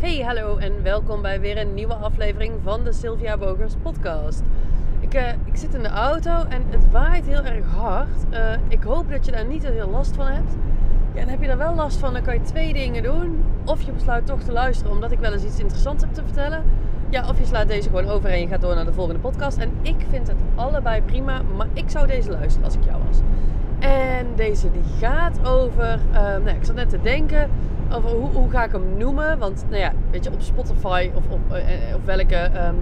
Hey, 0.00 0.20
hallo 0.20 0.56
en 0.56 0.82
welkom 0.82 1.22
bij 1.22 1.40
weer 1.40 1.58
een 1.58 1.74
nieuwe 1.74 1.94
aflevering 1.94 2.54
van 2.62 2.84
de 2.84 2.92
Sylvia 2.92 3.36
Bogers 3.36 3.74
podcast. 3.82 4.42
Ik, 5.00 5.14
uh, 5.14 5.28
ik 5.28 5.56
zit 5.56 5.74
in 5.74 5.82
de 5.82 5.88
auto 5.88 6.44
en 6.48 6.64
het 6.68 6.90
waait 6.90 7.26
heel 7.26 7.44
erg 7.44 7.66
hard. 7.66 8.24
Uh, 8.30 8.52
ik 8.68 8.82
hoop 8.82 9.10
dat 9.10 9.26
je 9.26 9.32
daar 9.32 9.44
niet 9.44 9.60
te 9.60 9.72
veel 9.72 9.88
last 9.88 10.16
van 10.16 10.26
hebt. 10.26 10.52
Ja, 11.14 11.20
en 11.20 11.28
heb 11.28 11.40
je 11.40 11.46
daar 11.46 11.58
wel 11.58 11.74
last 11.74 11.98
van, 11.98 12.12
dan 12.12 12.22
kan 12.22 12.34
je 12.34 12.40
twee 12.40 12.72
dingen 12.72 13.02
doen. 13.02 13.44
Of 13.64 13.82
je 13.82 13.92
besluit 13.92 14.26
toch 14.26 14.40
te 14.40 14.52
luisteren 14.52 14.92
omdat 14.92 15.10
ik 15.10 15.18
wel 15.18 15.32
eens 15.32 15.44
iets 15.44 15.58
interessants 15.58 16.02
heb 16.02 16.14
te 16.14 16.22
vertellen. 16.24 16.64
Ja, 17.08 17.28
of 17.28 17.38
je 17.38 17.46
slaat 17.46 17.68
deze 17.68 17.88
gewoon 17.88 18.08
over 18.08 18.30
en 18.30 18.40
je 18.40 18.46
gaat 18.46 18.60
door 18.60 18.74
naar 18.74 18.84
de 18.84 18.92
volgende 18.92 19.20
podcast. 19.20 19.58
En 19.58 19.72
ik 19.82 19.96
vind 20.08 20.28
het 20.28 20.38
allebei 20.54 21.02
prima, 21.02 21.42
maar 21.56 21.68
ik 21.72 21.90
zou 21.90 22.06
deze 22.06 22.30
luisteren 22.30 22.64
als 22.64 22.74
ik 22.74 22.84
jou 22.84 23.02
was. 23.06 23.18
En 23.80 24.26
deze 24.36 24.70
die 24.70 24.82
gaat 24.98 25.46
over, 25.46 25.98
uh, 26.12 26.20
nou, 26.20 26.48
ik 26.48 26.64
zat 26.64 26.74
net 26.74 26.88
te 26.88 27.00
denken 27.00 27.50
over 27.92 28.10
hoe, 28.10 28.30
hoe 28.30 28.50
ga 28.50 28.64
ik 28.64 28.72
hem 28.72 28.96
noemen. 28.96 29.38
Want 29.38 29.64
nou 29.68 29.80
ja, 29.80 29.92
weet 30.10 30.24
je, 30.24 30.32
op 30.32 30.40
Spotify 30.40 31.10
of, 31.14 31.24
of, 31.28 31.40
uh, 31.50 31.94
of 31.94 32.04
welke, 32.04 32.50
um, 32.66 32.76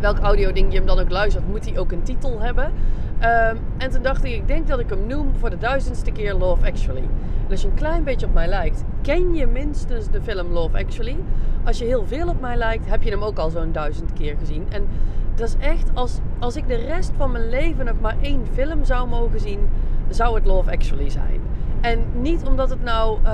welk 0.00 0.18
audio 0.18 0.52
ding 0.52 0.72
je 0.72 0.78
hem 0.78 0.86
dan 0.86 0.98
ook 0.98 1.10
luistert, 1.10 1.48
moet 1.48 1.64
hij 1.64 1.78
ook 1.78 1.92
een 1.92 2.02
titel 2.02 2.40
hebben. 2.40 2.64
Um, 2.64 3.58
en 3.78 3.90
toen 3.90 4.02
dacht 4.02 4.24
ik, 4.24 4.32
ik 4.32 4.46
denk 4.46 4.68
dat 4.68 4.78
ik 4.78 4.90
hem 4.90 5.06
noem 5.06 5.32
voor 5.38 5.50
de 5.50 5.58
duizendste 5.58 6.10
keer 6.10 6.34
Love 6.34 6.66
Actually. 6.66 7.08
En 7.44 7.50
als 7.50 7.62
je 7.62 7.68
een 7.68 7.74
klein 7.74 8.04
beetje 8.04 8.26
op 8.26 8.34
mij 8.34 8.46
lijkt, 8.46 8.84
ken 9.02 9.34
je 9.34 9.46
minstens 9.46 10.10
de 10.10 10.22
film 10.22 10.52
Love 10.52 10.78
Actually. 10.78 11.16
Als 11.64 11.78
je 11.78 11.84
heel 11.84 12.06
veel 12.06 12.28
op 12.28 12.40
mij 12.40 12.56
lijkt, 12.56 12.90
heb 12.90 13.02
je 13.02 13.10
hem 13.10 13.22
ook 13.22 13.38
al 13.38 13.50
zo'n 13.50 13.72
duizend 13.72 14.12
keer 14.12 14.36
gezien. 14.38 14.66
En 14.68 14.86
dat 15.34 15.48
is 15.48 15.56
echt, 15.66 15.90
als, 15.94 16.18
als 16.38 16.56
ik 16.56 16.68
de 16.68 16.74
rest 16.74 17.12
van 17.16 17.32
mijn 17.32 17.48
leven 17.48 17.84
nog 17.84 18.00
maar 18.00 18.16
één 18.20 18.46
film 18.52 18.84
zou 18.84 19.08
mogen 19.08 19.40
zien, 19.40 19.68
zou 20.08 20.34
het 20.34 20.46
Love 20.46 20.70
Actually 20.70 21.10
zijn. 21.10 21.40
En 21.80 22.04
niet 22.20 22.46
omdat 22.46 22.70
het 22.70 22.82
nou 22.82 23.18
uh, 23.18 23.30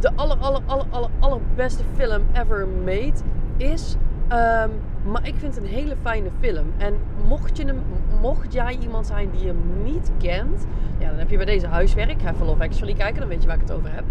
de 0.00 0.10
aller, 0.14 0.36
aller, 0.36 0.60
aller, 0.66 0.86
aller, 0.90 1.10
allerbeste 1.18 1.82
film 1.96 2.22
ever 2.32 2.68
made 2.84 3.18
is. 3.56 3.96
Um, 4.32 4.70
maar 5.02 5.26
ik 5.26 5.34
vind 5.36 5.54
het 5.54 5.64
een 5.64 5.70
hele 5.70 5.96
fijne 6.02 6.28
film. 6.40 6.72
En 6.76 6.94
mocht, 7.28 7.56
je 7.56 7.64
hem, 7.64 7.82
mocht 8.20 8.52
jij 8.52 8.78
iemand 8.80 9.06
zijn 9.06 9.30
die 9.30 9.46
hem 9.46 9.82
niet 9.82 10.10
kent, 10.18 10.66
ja, 10.98 11.08
dan 11.08 11.18
heb 11.18 11.30
je 11.30 11.36
bij 11.36 11.46
deze 11.46 11.66
huiswerk. 11.66 12.22
Ga 12.22 12.32
even 12.32 12.46
Love 12.46 12.62
Actually 12.62 12.94
kijken, 12.94 13.20
dan 13.20 13.28
weet 13.28 13.40
je 13.42 13.46
waar 13.46 13.56
ik 13.56 13.62
het 13.62 13.72
over 13.72 13.90
heb. 13.92 14.04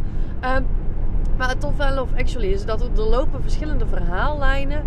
Um, 0.58 0.66
maar 1.38 1.50
het 1.50 1.60
toffe 1.60 1.84
aan 1.84 1.94
Love 1.94 2.16
Actually 2.18 2.52
is 2.52 2.66
dat 2.66 2.82
er 2.82 3.02
lopen 3.02 3.42
verschillende 3.42 3.88
verhaallijnen 3.88 4.84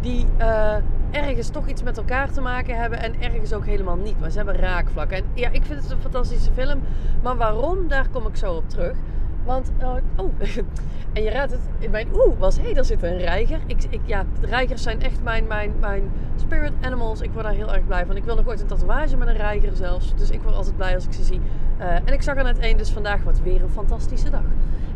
die 0.00 0.26
uh, 0.38 0.74
ergens 1.10 1.48
toch 1.48 1.68
iets 1.68 1.82
met 1.82 1.96
elkaar 1.96 2.30
te 2.30 2.40
maken 2.40 2.76
hebben 2.76 3.00
en 3.00 3.22
ergens 3.22 3.52
ook 3.52 3.66
helemaal 3.66 3.96
niet. 3.96 4.20
Maar 4.20 4.30
ze 4.30 4.36
hebben 4.36 4.56
raakvlakken. 4.56 5.16
En 5.16 5.24
ja, 5.34 5.48
ik 5.48 5.64
vind 5.64 5.82
het 5.82 5.90
een 5.90 6.00
fantastische 6.00 6.52
film. 6.52 6.82
Maar 7.22 7.36
waarom, 7.36 7.88
daar 7.88 8.08
kom 8.08 8.26
ik 8.26 8.36
zo 8.36 8.54
op 8.54 8.68
terug. 8.68 8.96
Want, 9.44 9.72
uh, 9.80 9.94
oh, 10.16 10.32
en 11.12 11.22
je 11.22 11.30
raadt 11.30 11.52
het, 11.52 11.90
mijn 11.90 12.08
oeh 12.14 12.38
was, 12.38 12.58
hé, 12.60 12.72
daar 12.72 12.84
zit 12.84 13.02
een 13.02 13.18
reiger. 13.18 13.58
Ik, 13.66 13.84
ik, 13.88 14.00
ja, 14.04 14.24
reigers 14.40 14.82
zijn 14.82 15.02
echt 15.02 15.22
mijn, 15.22 15.46
mijn, 15.46 15.72
mijn 15.80 16.10
spirit 16.36 16.72
animals. 16.80 17.20
Ik 17.20 17.30
word 17.32 17.44
daar 17.44 17.54
heel 17.54 17.74
erg 17.74 17.86
blij 17.86 18.06
van. 18.06 18.16
Ik 18.16 18.24
wil 18.24 18.36
nog 18.36 18.46
ooit 18.46 18.60
een 18.60 18.66
tatoeage 18.66 19.16
met 19.16 19.28
een 19.28 19.36
reiger 19.36 19.76
zelfs. 19.76 20.14
Dus 20.14 20.30
ik 20.30 20.42
word 20.42 20.54
altijd 20.54 20.76
blij 20.76 20.94
als 20.94 21.04
ik 21.04 21.12
ze 21.12 21.24
zie. 21.24 21.40
Uh, 21.78 21.94
en 21.94 22.12
ik 22.12 22.22
zag 22.22 22.36
er 22.36 22.44
net 22.44 22.58
één, 22.58 22.76
dus 22.76 22.90
vandaag 22.90 23.22
wordt 23.22 23.42
weer 23.42 23.62
een 23.62 23.70
fantastische 23.70 24.30
dag. 24.30 24.44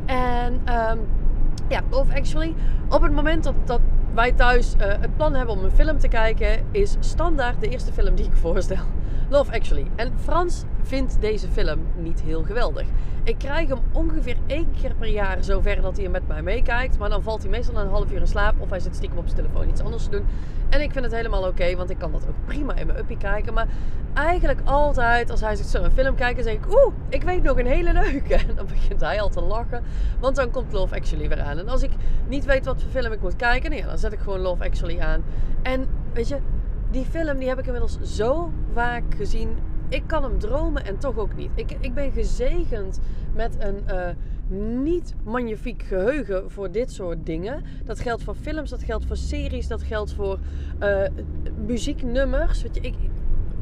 En 0.06 0.53
um, 0.53 0.98
ja, 1.69 1.81
Love 1.91 2.14
Actually, 2.14 2.55
op 2.88 3.03
het 3.03 3.12
moment 3.12 3.44
dat, 3.44 3.55
dat 3.64 3.81
wij 4.14 4.33
thuis 4.33 4.75
uh, 4.75 4.86
het 4.86 5.16
plan 5.16 5.34
hebben 5.34 5.55
om 5.55 5.64
een 5.64 5.70
film 5.70 5.98
te 5.98 6.08
kijken, 6.08 6.66
is 6.70 6.97
standaard 7.00 7.61
de 7.61 7.69
eerste 7.69 7.92
film 7.92 8.14
die 8.14 8.25
ik 8.25 8.36
voorstel. 8.36 8.84
Love 9.30 9.52
Actually. 9.52 9.86
En 9.96 10.12
Frans 10.18 10.64
vindt 10.82 11.20
deze 11.20 11.48
film 11.48 11.78
niet 11.96 12.22
heel 12.22 12.42
geweldig. 12.42 12.86
Ik 13.24 13.38
krijg 13.38 13.68
hem 13.68 13.78
ongeveer 13.92 14.36
één 14.46 14.68
keer 14.80 14.94
per 14.94 15.08
jaar 15.08 15.44
zover 15.44 15.80
dat 15.80 15.96
hij 15.96 16.08
met 16.08 16.28
mij 16.28 16.42
meekijkt. 16.42 16.98
Maar 16.98 17.08
dan 17.08 17.22
valt 17.22 17.42
hij 17.42 17.50
meestal 17.50 17.76
een 17.76 17.88
half 17.88 18.12
uur 18.12 18.20
in 18.20 18.26
slaap 18.26 18.60
of 18.60 18.70
hij 18.70 18.80
zit 18.80 18.94
stiekem 18.94 19.18
op 19.18 19.24
zijn 19.28 19.36
telefoon 19.36 19.68
iets 19.68 19.80
anders 19.80 20.04
te 20.04 20.10
doen. 20.10 20.26
En 20.68 20.80
ik 20.80 20.92
vind 20.92 21.04
het 21.04 21.14
helemaal 21.14 21.46
oké, 21.46 21.76
want 21.76 21.90
ik 21.90 21.98
kan 21.98 22.12
dat 22.12 22.26
ook 22.28 22.34
prima 22.44 22.74
in 22.74 22.86
mijn 22.86 22.98
uppie 22.98 23.16
kijken. 23.16 23.54
Maar 23.54 23.66
eigenlijk 24.14 24.60
altijd 24.64 25.30
als 25.30 25.40
hij 25.40 25.56
zit 25.56 25.66
zo 25.66 25.82
een 25.82 25.92
film 25.92 26.14
kijken, 26.14 26.44
zeg 26.44 26.52
ik 26.52 26.66
oeh, 26.66 26.94
ik 27.08 27.22
weet 27.22 27.42
nog 27.42 27.58
een 27.58 27.66
hele 27.66 27.92
leuke. 27.92 28.34
En 28.34 28.54
dan 28.56 28.66
begint 28.66 29.00
hij 29.00 29.20
al 29.20 29.28
te 29.28 29.40
lachen, 29.40 29.82
want 30.20 30.36
dan 30.36 30.50
komt 30.50 30.72
Love 30.72 30.94
Actually 30.94 31.28
weer 31.28 31.40
aan. 31.40 31.58
En 31.58 31.69
als 31.69 31.82
ik 31.82 31.90
niet 32.28 32.44
weet 32.44 32.64
wat 32.64 32.82
voor 32.82 32.90
film 32.90 33.12
ik 33.12 33.20
moet 33.20 33.36
kijken, 33.36 33.70
nee, 33.70 33.84
dan 33.84 33.98
zet 33.98 34.12
ik 34.12 34.19
gewoon 34.19 34.40
Love 34.40 34.64
Actually 34.64 35.00
aan. 35.00 35.22
En 35.62 35.86
weet 36.12 36.28
je, 36.28 36.36
die 36.90 37.04
film 37.04 37.38
die 37.38 37.48
heb 37.48 37.58
ik 37.58 37.64
inmiddels 37.64 37.98
zo 38.02 38.52
vaak 38.72 39.14
gezien. 39.14 39.48
Ik 39.88 40.02
kan 40.06 40.22
hem 40.22 40.38
dromen 40.38 40.84
en 40.84 40.98
toch 40.98 41.18
ook 41.18 41.36
niet. 41.36 41.50
Ik, 41.54 41.76
ik 41.80 41.94
ben 41.94 42.12
gezegend 42.12 43.00
met 43.34 43.56
een 43.58 43.84
uh, 43.88 44.08
niet 44.82 45.14
magnifiek 45.24 45.82
geheugen 45.82 46.50
voor 46.50 46.70
dit 46.70 46.92
soort 46.92 47.26
dingen. 47.26 47.62
Dat 47.84 48.00
geldt 48.00 48.22
voor 48.22 48.34
films, 48.34 48.70
dat 48.70 48.82
geldt 48.82 49.06
voor 49.06 49.16
series, 49.16 49.66
dat 49.66 49.82
geldt 49.82 50.12
voor 50.12 50.38
uh, 50.80 51.02
muzieknummers. 51.66 52.62
Weet 52.62 52.74
je, 52.74 52.80
ik, 52.80 52.94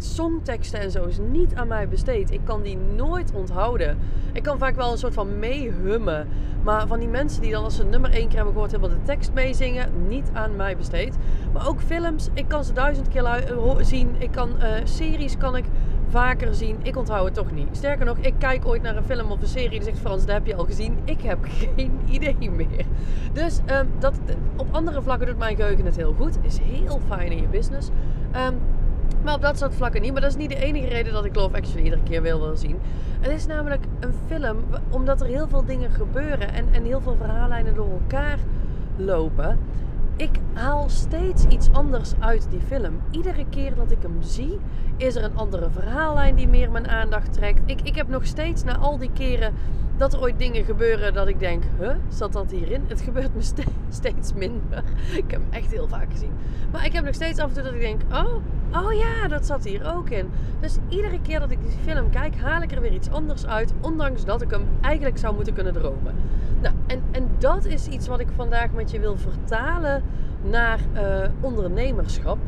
songteksten 0.04 0.80
en 0.80 0.90
zo 0.90 1.04
is 1.04 1.18
niet 1.30 1.54
aan 1.54 1.68
mij 1.68 1.88
besteed. 1.88 2.30
Ik 2.30 2.40
kan 2.44 2.62
die 2.62 2.78
nooit 2.96 3.32
onthouden. 3.34 3.98
Ik 4.32 4.42
kan 4.42 4.58
vaak 4.58 4.76
wel 4.76 4.92
een 4.92 4.98
soort 4.98 5.14
van 5.14 5.38
meehummen. 5.38 6.28
Maar 6.62 6.86
van 6.86 6.98
die 6.98 7.08
mensen 7.08 7.42
die 7.42 7.50
dan 7.50 7.64
als 7.64 7.76
ze 7.76 7.84
nummer 7.84 8.10
één 8.10 8.26
keer 8.26 8.36
hebben 8.36 8.52
gehoord, 8.52 8.70
helemaal 8.70 8.96
de 8.96 9.02
tekst 9.02 9.32
meezingen, 9.32 10.08
niet 10.08 10.30
aan 10.32 10.56
mij 10.56 10.76
besteed. 10.76 11.16
Maar 11.52 11.68
ook 11.68 11.80
films, 11.80 12.28
ik 12.32 12.48
kan 12.48 12.64
ze 12.64 12.72
duizend 12.72 13.08
keer 13.08 13.44
zien. 13.80 14.14
Ik 14.18 14.30
kan 14.30 14.50
uh, 14.58 14.70
series 14.84 15.36
kan 15.36 15.56
ik 15.56 15.64
vaker 16.08 16.54
zien. 16.54 16.76
Ik 16.82 16.96
onthoud 16.96 17.24
het 17.24 17.34
toch 17.34 17.52
niet. 17.52 17.68
Sterker 17.72 18.06
nog, 18.06 18.18
ik 18.18 18.34
kijk 18.38 18.66
ooit 18.66 18.82
naar 18.82 18.96
een 18.96 19.04
film 19.04 19.30
of 19.30 19.40
een 19.40 19.48
serie 19.48 19.70
die 19.70 19.82
zegt 19.82 19.98
Frans, 19.98 20.24
dat 20.24 20.34
heb 20.34 20.46
je 20.46 20.54
al 20.54 20.64
gezien. 20.64 20.98
Ik 21.04 21.20
heb 21.20 21.38
geen 21.76 22.00
idee 22.06 22.50
meer. 22.50 22.84
Dus 23.32 23.60
um, 23.70 23.88
dat, 23.98 24.14
op 24.56 24.66
andere 24.70 25.02
vlakken 25.02 25.26
doet 25.26 25.38
mijn 25.38 25.56
geheugen 25.56 25.84
het 25.84 25.96
heel 25.96 26.14
goed. 26.18 26.38
Is 26.42 26.58
heel 26.58 27.00
fijn 27.08 27.32
in 27.32 27.40
je 27.40 27.48
business. 27.48 27.90
Um, 28.36 28.60
maar 29.24 29.34
op 29.34 29.42
dat 29.42 29.58
soort 29.58 29.74
vlakken 29.74 30.02
niet. 30.02 30.12
Maar 30.12 30.20
dat 30.20 30.30
is 30.30 30.36
niet 30.36 30.48
de 30.48 30.56
enige 30.56 30.86
reden 30.86 31.12
dat 31.12 31.24
ik 31.24 31.34
Love 31.34 31.56
Actually 31.56 31.84
iedere 31.84 32.02
keer 32.02 32.22
wil 32.22 32.56
zien. 32.56 32.78
Het 33.20 33.32
is 33.32 33.46
namelijk 33.46 33.84
een 34.00 34.14
film 34.26 34.56
omdat 34.90 35.20
er 35.20 35.26
heel 35.26 35.48
veel 35.48 35.64
dingen 35.64 35.90
gebeuren 35.90 36.52
en, 36.52 36.66
en 36.72 36.84
heel 36.84 37.00
veel 37.00 37.16
verhaallijnen 37.16 37.74
door 37.74 37.90
elkaar 37.90 38.38
lopen. 38.96 39.58
Ik 40.16 40.38
haal 40.52 40.88
steeds 40.88 41.44
iets 41.44 41.72
anders 41.72 42.12
uit 42.18 42.46
die 42.50 42.60
film. 42.60 43.00
Iedere 43.10 43.44
keer 43.50 43.74
dat 43.74 43.90
ik 43.90 44.02
hem 44.02 44.22
zie, 44.22 44.58
is 44.96 45.16
er 45.16 45.24
een 45.24 45.36
andere 45.36 45.70
verhaallijn 45.70 46.34
die 46.34 46.48
meer 46.48 46.70
mijn 46.70 46.88
aandacht 46.88 47.32
trekt. 47.32 47.60
Ik, 47.64 47.80
ik 47.80 47.94
heb 47.94 48.08
nog 48.08 48.26
steeds 48.26 48.64
na 48.64 48.76
al 48.76 48.98
die 48.98 49.10
keren 49.12 49.54
dat 49.96 50.12
er 50.12 50.20
ooit 50.20 50.38
dingen 50.38 50.64
gebeuren 50.64 51.14
dat 51.14 51.28
ik 51.28 51.40
denk, 51.40 51.62
huh, 51.78 51.94
zat 52.08 52.32
dat 52.32 52.50
hierin? 52.50 52.84
Het 52.86 53.00
gebeurt 53.00 53.34
me 53.34 53.42
ste 53.42 53.62
steeds 53.88 54.32
minder. 54.32 54.82
Ik 55.12 55.30
heb 55.30 55.40
hem 55.40 55.50
echt 55.50 55.70
heel 55.70 55.88
vaak 55.88 56.10
gezien. 56.10 56.32
Maar 56.72 56.84
ik 56.84 56.92
heb 56.92 57.04
nog 57.04 57.14
steeds 57.14 57.38
af 57.38 57.48
en 57.48 57.54
toe 57.54 57.62
dat 57.62 57.72
ik 57.72 57.80
denk, 57.80 58.00
oh, 58.12 58.34
oh 58.72 58.92
ja, 58.92 59.28
dat 59.28 59.46
zat 59.46 59.64
hier 59.64 59.94
ook 59.94 60.10
in. 60.10 60.30
Dus 60.60 60.76
iedere 60.88 61.20
keer 61.20 61.40
dat 61.40 61.50
ik 61.50 61.58
die 61.62 61.78
film 61.84 62.10
kijk, 62.10 62.36
haal 62.36 62.62
ik 62.62 62.72
er 62.72 62.80
weer 62.80 62.92
iets 62.92 63.10
anders 63.10 63.46
uit. 63.46 63.72
Ondanks 63.80 64.24
dat 64.24 64.42
ik 64.42 64.50
hem 64.50 64.66
eigenlijk 64.80 65.18
zou 65.18 65.34
moeten 65.34 65.54
kunnen 65.54 65.72
dromen. 65.72 66.14
Nou, 66.60 66.74
en, 66.86 67.02
en 67.10 67.28
dat 67.38 67.64
is 67.64 67.86
iets 67.86 68.08
wat 68.08 68.20
ik 68.20 68.28
vandaag 68.36 68.72
met 68.72 68.90
je 68.90 69.00
wil 69.00 69.16
vertalen 69.16 70.02
naar 70.42 70.78
uh, 70.94 71.02
ondernemerschap. 71.40 72.38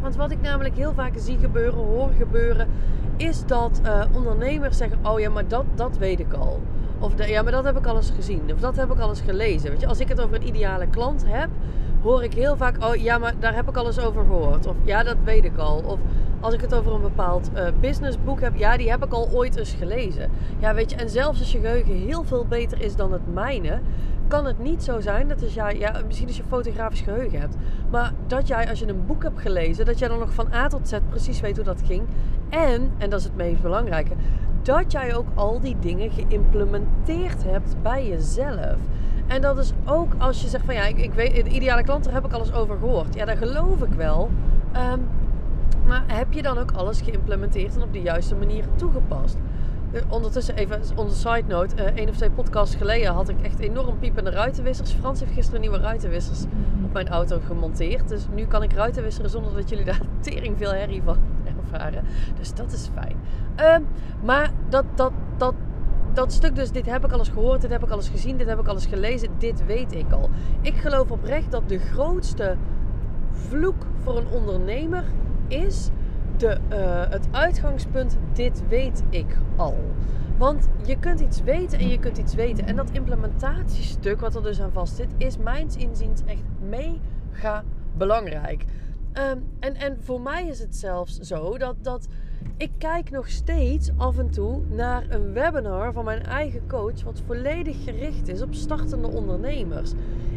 Want 0.00 0.16
wat 0.16 0.30
ik 0.30 0.40
namelijk 0.40 0.76
heel 0.76 0.92
vaak 0.92 1.12
zie 1.16 1.38
gebeuren, 1.38 1.78
hoor 1.78 2.10
gebeuren, 2.18 2.68
is 3.16 3.46
dat 3.46 3.80
uh, 3.84 4.04
ondernemers 4.12 4.76
zeggen: 4.76 4.98
Oh 5.02 5.20
ja, 5.20 5.30
maar 5.30 5.48
dat, 5.48 5.64
dat 5.74 5.98
weet 5.98 6.20
ik 6.20 6.32
al. 6.32 6.60
Of 6.98 7.26
ja, 7.28 7.42
maar 7.42 7.52
dat 7.52 7.64
heb 7.64 7.78
ik 7.78 7.86
al 7.86 7.96
eens 7.96 8.12
gezien. 8.14 8.52
Of 8.52 8.60
dat 8.60 8.76
heb 8.76 8.90
ik 8.92 8.98
al 8.98 9.08
eens 9.08 9.20
gelezen. 9.20 9.70
Weet 9.70 9.80
je, 9.80 9.86
als 9.86 10.00
ik 10.00 10.08
het 10.08 10.20
over 10.20 10.34
een 10.36 10.46
ideale 10.46 10.86
klant 10.86 11.24
heb, 11.26 11.48
hoor 12.02 12.22
ik 12.22 12.34
heel 12.34 12.56
vaak: 12.56 12.84
Oh 12.84 12.94
ja, 12.94 13.18
maar 13.18 13.34
daar 13.38 13.54
heb 13.54 13.68
ik 13.68 13.76
al 13.76 13.86
eens 13.86 14.00
over 14.00 14.24
gehoord. 14.24 14.66
Of 14.66 14.74
ja, 14.84 15.02
dat 15.02 15.16
weet 15.24 15.44
ik 15.44 15.56
al. 15.56 15.82
Of 15.86 15.98
als 16.40 16.54
ik 16.54 16.60
het 16.60 16.74
over 16.74 16.92
een 16.92 17.00
bepaald 17.00 17.50
uh, 17.54 17.66
businessboek 17.80 18.40
heb, 18.40 18.56
ja, 18.56 18.76
die 18.76 18.90
heb 18.90 19.04
ik 19.04 19.12
al 19.12 19.28
ooit 19.32 19.56
eens 19.56 19.74
gelezen. 19.78 20.30
Ja, 20.58 20.74
weet 20.74 20.90
je, 20.90 20.96
en 20.96 21.10
zelfs 21.10 21.38
als 21.38 21.52
je 21.52 21.58
geheugen 21.60 21.94
heel 21.94 22.24
veel 22.24 22.46
beter 22.46 22.80
is 22.80 22.96
dan 22.96 23.12
het 23.12 23.32
mijne, 23.34 23.80
kan 24.28 24.46
het 24.46 24.58
niet 24.58 24.82
zo 24.82 25.00
zijn 25.00 25.28
dat 25.28 25.42
als 25.42 25.54
jij, 25.54 25.78
ja, 25.78 26.00
misschien 26.06 26.26
als 26.26 26.36
je 26.36 26.42
fotografisch 26.48 27.00
geheugen 27.00 27.40
hebt, 27.40 27.56
maar 27.90 28.12
dat 28.26 28.48
jij 28.48 28.68
als 28.68 28.78
je 28.78 28.88
een 28.88 29.06
boek 29.06 29.22
hebt 29.22 29.40
gelezen, 29.40 29.84
dat 29.84 29.98
jij 29.98 30.08
dan 30.08 30.18
nog 30.18 30.32
van 30.32 30.52
A 30.52 30.68
tot 30.68 30.88
Z 30.88 30.96
precies 31.08 31.40
weet 31.40 31.56
hoe 31.56 31.64
dat 31.64 31.82
ging. 31.86 32.02
En, 32.48 32.92
en 32.98 33.10
dat 33.10 33.18
is 33.18 33.24
het 33.24 33.36
meest 33.36 33.62
belangrijke, 33.62 34.14
dat 34.62 34.92
jij 34.92 35.14
ook 35.16 35.26
al 35.34 35.60
die 35.60 35.76
dingen 35.80 36.10
geïmplementeerd 36.10 37.44
hebt 37.44 37.76
bij 37.82 38.08
jezelf. 38.08 38.78
En 39.30 39.40
dat 39.40 39.58
is 39.58 39.72
ook 39.84 40.12
als 40.18 40.42
je 40.42 40.48
zegt 40.48 40.64
van 40.64 40.74
ja, 40.74 40.86
ik, 40.86 40.98
ik 40.98 41.12
weet, 41.12 41.44
de 41.44 41.50
ideale 41.50 41.82
klant, 41.82 42.04
daar 42.04 42.12
heb 42.12 42.24
ik 42.24 42.32
alles 42.32 42.52
over 42.52 42.76
gehoord. 42.78 43.14
Ja, 43.14 43.24
dat 43.24 43.38
geloof 43.38 43.82
ik 43.82 43.92
wel. 43.92 44.30
Um, 44.92 45.08
maar 45.86 46.02
heb 46.06 46.32
je 46.32 46.42
dan 46.42 46.58
ook 46.58 46.70
alles 46.72 47.00
geïmplementeerd 47.00 47.76
en 47.76 47.82
op 47.82 47.92
de 47.92 48.00
juiste 48.00 48.34
manier 48.34 48.64
toegepast? 48.76 49.36
Ondertussen 50.08 50.56
even 50.56 50.82
onze 50.96 51.16
side 51.16 51.44
note. 51.46 51.76
Uh, 51.76 51.84
één 51.84 52.08
of 52.08 52.16
twee 52.16 52.30
podcasts 52.30 52.74
geleden 52.74 53.12
had 53.12 53.28
ik 53.28 53.42
echt 53.42 53.58
enorm 53.58 53.98
piepende 53.98 54.30
ruitenwissers. 54.30 54.92
Frans 54.92 55.20
heeft 55.20 55.32
gisteren 55.32 55.60
nieuwe 55.60 55.78
ruitenwissers 55.78 56.44
op 56.84 56.92
mijn 56.92 57.08
auto 57.08 57.40
gemonteerd. 57.46 58.08
Dus 58.08 58.26
nu 58.34 58.46
kan 58.46 58.62
ik 58.62 58.72
ruitenwisseren 58.72 59.30
zonder 59.30 59.54
dat 59.54 59.68
jullie 59.68 59.84
daar 59.84 60.00
tering 60.20 60.56
veel 60.58 60.72
herrie 60.72 61.02
van 61.02 61.16
ervaren. 61.56 62.04
Dus 62.38 62.54
dat 62.54 62.72
is 62.72 62.90
fijn. 62.94 63.16
Uh, 63.60 63.86
maar 64.24 64.50
dat, 64.68 64.84
dat, 64.94 65.12
dat 65.36 65.54
dat 66.14 66.32
stuk 66.32 66.54
dus, 66.54 66.70
dit 66.70 66.86
heb 66.86 67.04
ik 67.04 67.12
alles 67.12 67.28
gehoord, 67.28 67.60
dit 67.60 67.70
heb 67.70 67.82
ik 67.82 67.90
alles 67.90 68.08
gezien, 68.08 68.36
dit 68.36 68.46
heb 68.46 68.58
ik 68.58 68.66
alles 68.66 68.86
gelezen, 68.86 69.28
dit 69.38 69.66
weet 69.66 69.94
ik 69.94 70.12
al. 70.12 70.30
Ik 70.60 70.74
geloof 70.74 71.10
oprecht 71.10 71.50
dat 71.50 71.68
de 71.68 71.78
grootste 71.78 72.56
vloek 73.30 73.86
voor 74.02 74.16
een 74.16 74.28
ondernemer 74.28 75.04
is 75.48 75.90
de, 76.36 76.58
uh, 76.72 77.10
het 77.10 77.28
uitgangspunt, 77.30 78.16
dit 78.32 78.62
weet 78.68 79.02
ik 79.10 79.36
al. 79.56 79.76
Want 80.38 80.68
je 80.86 80.98
kunt 80.98 81.20
iets 81.20 81.42
weten 81.42 81.78
en 81.78 81.88
je 81.88 81.98
kunt 81.98 82.18
iets 82.18 82.34
weten. 82.34 82.66
En 82.66 82.76
dat 82.76 82.90
implementatiestuk 82.90 84.20
wat 84.20 84.34
er 84.34 84.42
dus 84.42 84.60
aan 84.60 84.72
vast 84.72 84.96
zit, 84.96 85.14
is 85.16 85.36
mijns 85.38 85.76
inziens 85.76 86.22
echt 86.26 86.42
mega 86.68 87.64
belangrijk. 87.96 88.64
Um, 89.14 89.44
en, 89.58 89.74
en 89.74 89.96
voor 90.00 90.20
mij 90.20 90.46
is 90.46 90.58
het 90.58 90.76
zelfs 90.76 91.18
zo 91.18 91.58
dat, 91.58 91.76
dat 91.82 92.06
ik 92.56 92.70
kijk 92.78 93.10
nog 93.10 93.28
steeds 93.28 93.90
af 93.96 94.18
en 94.18 94.30
toe 94.30 94.60
naar 94.68 95.04
een 95.08 95.32
webinar 95.32 95.92
van 95.92 96.04
mijn 96.04 96.22
eigen 96.22 96.66
coach, 96.68 97.02
wat 97.04 97.22
volledig 97.26 97.84
gericht 97.84 98.28
is 98.28 98.42
op 98.42 98.54
startende 98.54 99.08
ondernemers. 99.08 99.92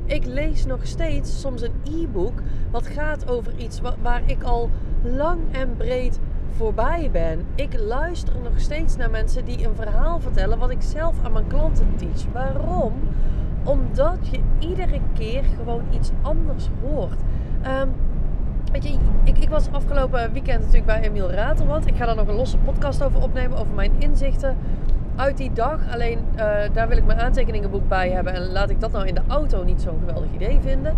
Ik 0.06 0.26
lees 0.26 0.66
nog 0.66 0.88
steeds 0.88 1.40
soms 1.40 1.62
een 1.62 1.74
e-book 1.84 2.42
wat 2.72 2.88
gaat 2.88 3.28
over 3.30 3.58
iets 3.58 3.82
waar 4.02 4.22
ik 4.26 4.44
al 4.44 4.70
lang 5.04 5.40
en 5.52 5.78
breed 5.78 6.20
voorbij 6.56 7.10
ben. 7.12 7.46
Ik 7.56 7.80
luister 7.80 8.34
nog 8.44 8.60
steeds 8.60 8.96
naar 8.96 9.10
mensen 9.10 9.46
die 9.46 9.68
een 9.68 9.76
verhaal 9.76 10.20
vertellen 10.20 10.60
wat 10.60 10.70
ik 10.70 10.82
zelf 10.82 11.24
aan 11.24 11.34
mijn 11.34 11.48
klanten 11.48 11.96
teach. 11.96 12.32
Waarom? 12.34 12.94
Omdat 13.64 14.18
je 14.32 14.40
iedere 14.60 15.00
keer 15.14 15.44
gewoon 15.44 15.84
iets 15.92 16.12
anders 16.22 16.70
hoort. 16.82 17.20
Um, 17.66 17.94
weet 18.74 18.84
je, 18.84 18.98
ik, 19.24 19.38
ik, 19.38 19.50
was 19.50 19.72
afgelopen 19.72 20.32
weekend 20.32 20.60
natuurlijk 20.60 20.86
bij 20.86 21.02
Emiel 21.02 21.32
Ratelwand. 21.32 21.88
Ik 21.88 21.96
ga 21.96 22.06
daar 22.06 22.16
nog 22.16 22.28
een 22.28 22.36
losse 22.36 22.58
podcast 22.58 23.04
over 23.04 23.22
opnemen, 23.22 23.58
over 23.58 23.74
mijn 23.74 23.92
inzichten 24.00 24.58
uit 25.16 25.38
die 25.38 25.54
dag. 25.54 25.80
Alleen 25.92 26.20
uh, 26.36 26.40
daar 26.74 26.88
wil 26.88 26.98
ik 26.98 27.06
mijn 27.06 27.20
aantekeningenboek 27.20 27.88
bij 27.88 28.10
hebben. 28.10 28.34
En 28.34 28.52
laat 28.52 28.70
ik 28.70 28.80
dat 28.80 28.92
nou 28.92 29.08
in 29.08 29.16
de 29.16 29.22
auto 29.28 29.64
niet 29.64 29.82
zo'n 29.82 30.00
geweldig 30.00 30.30
idee 30.34 30.60
vinden. 30.62 30.96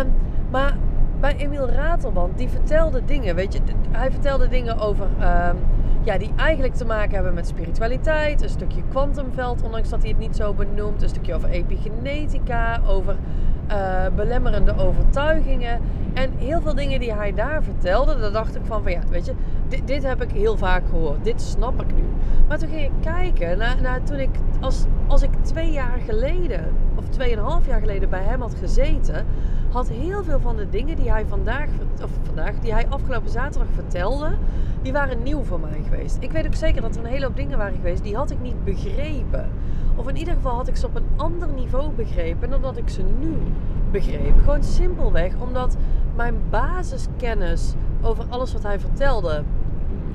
Um, 0.00 0.12
maar 0.50 0.76
bij 1.20 1.36
Emiel 1.36 1.68
Ratelband, 1.68 2.38
die 2.38 2.48
vertelde 2.48 3.04
dingen, 3.04 3.34
weet 3.34 3.52
je, 3.52 3.60
hij 3.90 4.10
vertelde 4.10 4.48
dingen 4.48 4.78
over, 4.78 5.04
um, 5.04 5.56
ja, 6.02 6.18
die 6.18 6.30
eigenlijk 6.36 6.74
te 6.74 6.84
maken 6.84 7.14
hebben 7.14 7.34
met 7.34 7.46
spiritualiteit, 7.46 8.42
een 8.42 8.48
stukje 8.48 8.82
kwantumveld, 8.90 9.62
ondanks 9.62 9.88
dat 9.88 10.00
hij 10.00 10.10
het 10.10 10.18
niet 10.18 10.36
zo 10.36 10.54
benoemt, 10.54 11.02
een 11.02 11.08
stukje 11.08 11.34
over 11.34 11.48
epigenetica, 11.48 12.80
over 12.86 13.16
uh, 13.70 14.06
belemmerende 14.16 14.76
overtuigingen 14.76 15.80
en 16.14 16.30
heel 16.36 16.60
veel 16.60 16.74
dingen 16.74 17.00
die 17.00 17.12
hij 17.12 17.34
daar 17.34 17.62
vertelde, 17.62 18.18
daar 18.18 18.32
dacht 18.32 18.56
ik 18.56 18.62
van, 18.64 18.82
van 18.82 18.92
ja, 18.92 19.00
weet 19.10 19.26
je, 19.26 19.34
dit, 19.84 20.02
heb 20.02 20.22
ik 20.22 20.30
heel 20.30 20.56
vaak 20.56 20.82
gehoord, 20.90 21.24
dit 21.24 21.42
snap 21.42 21.80
ik 21.80 21.94
nu. 21.94 22.04
Maar 22.48 22.58
toen 22.58 22.68
ging 22.68 22.82
ik 22.82 22.92
kijken 23.00 23.58
naar 23.58 24.02
toen 24.02 24.18
ik, 24.18 24.30
als, 24.60 24.84
als 25.06 25.22
ik 25.22 25.30
twee 25.42 25.70
jaar 25.70 25.98
geleden, 26.06 26.72
of 26.94 27.08
tweeënhalf 27.08 27.66
jaar 27.66 27.80
geleden 27.80 28.08
bij 28.08 28.22
hem 28.22 28.40
had 28.40 28.54
gezeten, 28.54 29.26
had 29.70 29.88
heel 29.88 30.24
veel 30.24 30.40
van 30.40 30.56
de 30.56 30.68
dingen 30.70 30.96
die 30.96 31.10
hij 31.10 31.26
vandaag, 31.26 31.68
of 32.02 32.10
vandaag, 32.22 32.54
die 32.60 32.72
hij 32.72 32.86
afgelopen 32.88 33.30
zaterdag 33.30 33.68
vertelde, 33.74 34.30
die 34.82 34.92
waren 34.92 35.22
nieuw 35.22 35.42
voor 35.42 35.60
mij 35.60 35.80
geweest. 35.84 36.16
Ik 36.20 36.30
weet 36.30 36.46
ook 36.46 36.54
zeker 36.54 36.82
dat 36.82 36.96
er 36.96 37.04
een 37.04 37.10
hele 37.10 37.24
hoop 37.24 37.36
dingen 37.36 37.58
waren 37.58 37.76
geweest 37.76 38.02
die 38.02 38.16
had 38.16 38.30
ik 38.30 38.40
niet 38.40 38.64
begrepen. 38.64 39.48
Of 39.96 40.08
in 40.08 40.16
ieder 40.16 40.34
geval 40.34 40.54
had 40.54 40.68
ik 40.68 40.76
ze 40.76 40.86
op 40.86 40.94
een 40.94 41.08
ander 41.16 41.48
niveau 41.48 41.90
begrepen 41.90 42.50
dan 42.50 42.62
dat 42.62 42.76
ik 42.76 42.88
ze 42.88 43.02
nu 43.18 43.36
begreep. 43.90 44.38
Gewoon 44.38 44.62
simpelweg 44.62 45.32
omdat 45.40 45.76
mijn 46.16 46.34
basiskennis 46.50 47.74
over 48.02 48.24
alles 48.28 48.52
wat 48.52 48.62
hij 48.62 48.80
vertelde 48.80 49.42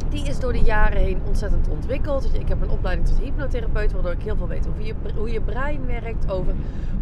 die 0.09 0.27
is 0.27 0.39
door 0.39 0.53
de 0.53 0.61
jaren 0.61 1.01
heen 1.01 1.21
ontzettend 1.27 1.67
ontwikkeld. 1.67 2.33
Ik 2.33 2.47
heb 2.47 2.61
een 2.61 2.69
opleiding 2.69 3.07
tot 3.07 3.19
hypnotherapeut, 3.19 3.91
waardoor 3.91 4.11
ik 4.11 4.21
heel 4.21 4.35
veel 4.35 4.47
weet 4.47 4.67
over 4.67 4.85
je, 4.85 4.93
hoe 5.15 5.31
je 5.31 5.41
brein 5.41 5.85
werkt, 5.85 6.31
over 6.31 6.53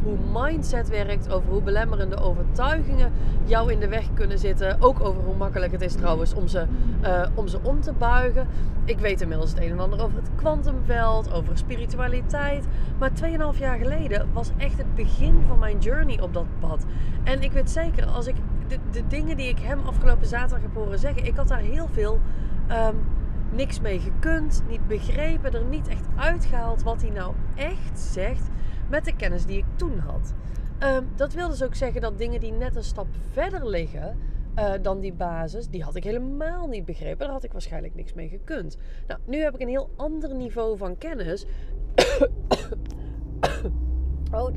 hoe 0.03 0.17
mindset 0.33 0.89
werkt, 0.89 1.31
over 1.31 1.49
hoe 1.49 1.61
belemmerende 1.61 2.17
overtuigingen 2.17 3.11
jou 3.43 3.71
in 3.71 3.79
de 3.79 3.87
weg 3.87 4.13
kunnen 4.13 4.39
zitten. 4.39 4.81
Ook 4.81 4.99
over 4.99 5.23
hoe 5.23 5.35
makkelijk 5.35 5.71
het 5.71 5.81
is 5.81 5.93
trouwens 5.93 6.33
om 6.33 6.47
ze, 6.47 6.65
uh, 7.03 7.21
om 7.33 7.47
ze 7.47 7.59
om 7.61 7.81
te 7.81 7.93
buigen. 7.93 8.47
Ik 8.85 8.99
weet 8.99 9.21
inmiddels 9.21 9.49
het 9.49 9.59
een 9.59 9.69
en 9.69 9.79
ander 9.79 10.03
over 10.03 10.17
het 10.17 10.29
kwantumveld, 10.35 11.33
over 11.33 11.57
spiritualiteit. 11.57 12.67
Maar 12.97 13.11
2,5 13.53 13.59
jaar 13.59 13.77
geleden 13.77 14.27
was 14.33 14.51
echt 14.57 14.77
het 14.77 14.95
begin 14.95 15.43
van 15.47 15.59
mijn 15.59 15.77
journey 15.77 16.21
op 16.21 16.33
dat 16.33 16.45
pad. 16.59 16.85
En 17.23 17.41
ik 17.41 17.51
weet 17.51 17.69
zeker, 17.69 18.05
als 18.05 18.27
ik 18.27 18.35
de, 18.67 18.77
de 18.91 19.07
dingen 19.07 19.37
die 19.37 19.49
ik 19.49 19.59
hem 19.59 19.79
afgelopen 19.85 20.27
zaterdag 20.27 20.61
heb 20.61 20.75
horen 20.75 20.99
zeggen, 20.99 21.25
ik 21.25 21.35
had 21.35 21.47
daar 21.47 21.59
heel 21.59 21.87
veel 21.91 22.19
um, 22.71 23.07
niks 23.51 23.79
mee 23.79 23.99
gekund, 23.99 24.63
niet 24.67 24.87
begrepen, 24.87 25.53
er 25.53 25.65
niet 25.65 25.87
echt 25.87 26.05
uitgehaald 26.15 26.83
wat 26.83 27.01
hij 27.01 27.11
nou 27.11 27.33
echt 27.55 27.99
zegt 27.99 28.49
met 28.89 29.05
de 29.05 29.15
kennis 29.15 29.45
die 29.45 29.57
ik 29.57 29.65
toen 29.75 29.99
had. 29.99 30.33
Um, 30.83 31.07
dat 31.15 31.33
wil 31.33 31.49
dus 31.49 31.63
ook 31.63 31.75
zeggen 31.75 32.01
dat 32.01 32.17
dingen 32.17 32.39
die 32.39 32.51
net 32.51 32.75
een 32.75 32.83
stap 32.83 33.07
verder 33.31 33.69
liggen 33.69 34.17
uh, 34.59 34.73
dan 34.81 34.99
die 34.99 35.13
basis, 35.13 35.67
die 35.67 35.83
had 35.83 35.95
ik 35.95 36.03
helemaal 36.03 36.67
niet 36.67 36.85
begrepen. 36.85 37.17
Daar 37.17 37.29
had 37.29 37.43
ik 37.43 37.51
waarschijnlijk 37.51 37.95
niks 37.95 38.13
mee 38.13 38.29
gekund. 38.29 38.77
Nou, 39.07 39.19
nu 39.25 39.37
heb 39.37 39.53
ik 39.53 39.61
een 39.61 39.67
heel 39.67 39.89
ander 39.95 40.35
niveau 40.35 40.77
van 40.77 40.97
kennis. 40.97 41.45
oh, 44.31 44.47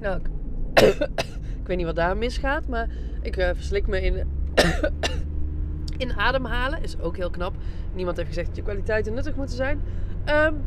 nou, 0.00 0.20
ik, 0.20 0.28
ik 1.60 1.66
weet 1.66 1.76
niet 1.76 1.86
wat 1.86 1.96
daar 1.96 2.16
misgaat, 2.16 2.66
maar 2.66 2.88
ik 3.22 3.36
uh, 3.36 3.50
verslik 3.54 3.86
me 3.86 4.00
in 4.00 4.26
in 6.04 6.12
ademhalen 6.16 6.82
is 6.82 7.00
ook 7.00 7.16
heel 7.16 7.30
knap. 7.30 7.54
Niemand 7.94 8.16
heeft 8.16 8.28
gezegd 8.28 8.46
dat 8.46 8.56
je 8.56 8.62
kwaliteiten 8.62 9.14
nuttig 9.14 9.34
moeten 9.34 9.56
zijn. 9.56 9.80
Um, 10.28 10.64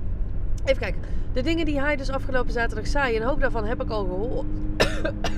even 0.66 0.82
kijken. 0.82 1.02
De 1.34 1.42
dingen 1.42 1.66
die 1.66 1.80
hij 1.80 1.96
dus 1.96 2.10
afgelopen 2.10 2.54
zaterdag 2.54 2.88
zei, 2.88 3.18
een 3.18 3.24
hoop 3.24 3.40
daarvan 3.40 3.66
heb 3.66 3.84
ik 3.84 3.90
al 3.90 4.04
gehoord. 4.06 4.46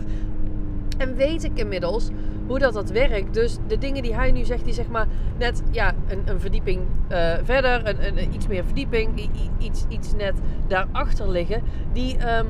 en 0.97 1.15
weet 1.15 1.43
ik 1.43 1.51
inmiddels 1.53 2.09
hoe 2.47 2.59
dat, 2.59 2.73
dat 2.73 2.89
werkt. 2.89 3.33
Dus 3.33 3.57
de 3.67 3.77
dingen 3.77 4.03
die 4.03 4.15
hij 4.15 4.31
nu 4.31 4.43
zegt, 4.43 4.65
die 4.65 4.73
zeg 4.73 4.87
maar 4.87 5.07
net 5.37 5.63
ja, 5.71 5.93
een, 6.07 6.21
een 6.25 6.39
verdieping 6.39 6.81
uh, 7.11 7.33
verder, 7.43 7.87
een, 7.87 8.07
een, 8.17 8.33
iets 8.33 8.47
meer 8.47 8.65
verdieping, 8.65 9.29
iets, 9.57 9.85
iets 9.87 10.13
net 10.13 10.33
daarachter 10.67 11.29
liggen, 11.29 11.63
die, 11.93 12.37
um, 12.37 12.47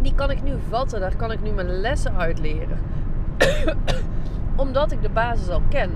die 0.00 0.14
kan 0.14 0.30
ik 0.30 0.42
nu 0.42 0.52
vatten. 0.68 1.00
Daar 1.00 1.16
kan 1.16 1.32
ik 1.32 1.42
nu 1.42 1.50
mijn 1.50 1.80
lessen 1.80 2.16
uit 2.16 2.38
leren. 2.38 2.78
Omdat 4.58 4.92
ik 4.92 5.02
de 5.02 5.08
basis 5.08 5.48
al 5.48 5.62
ken. 5.68 5.90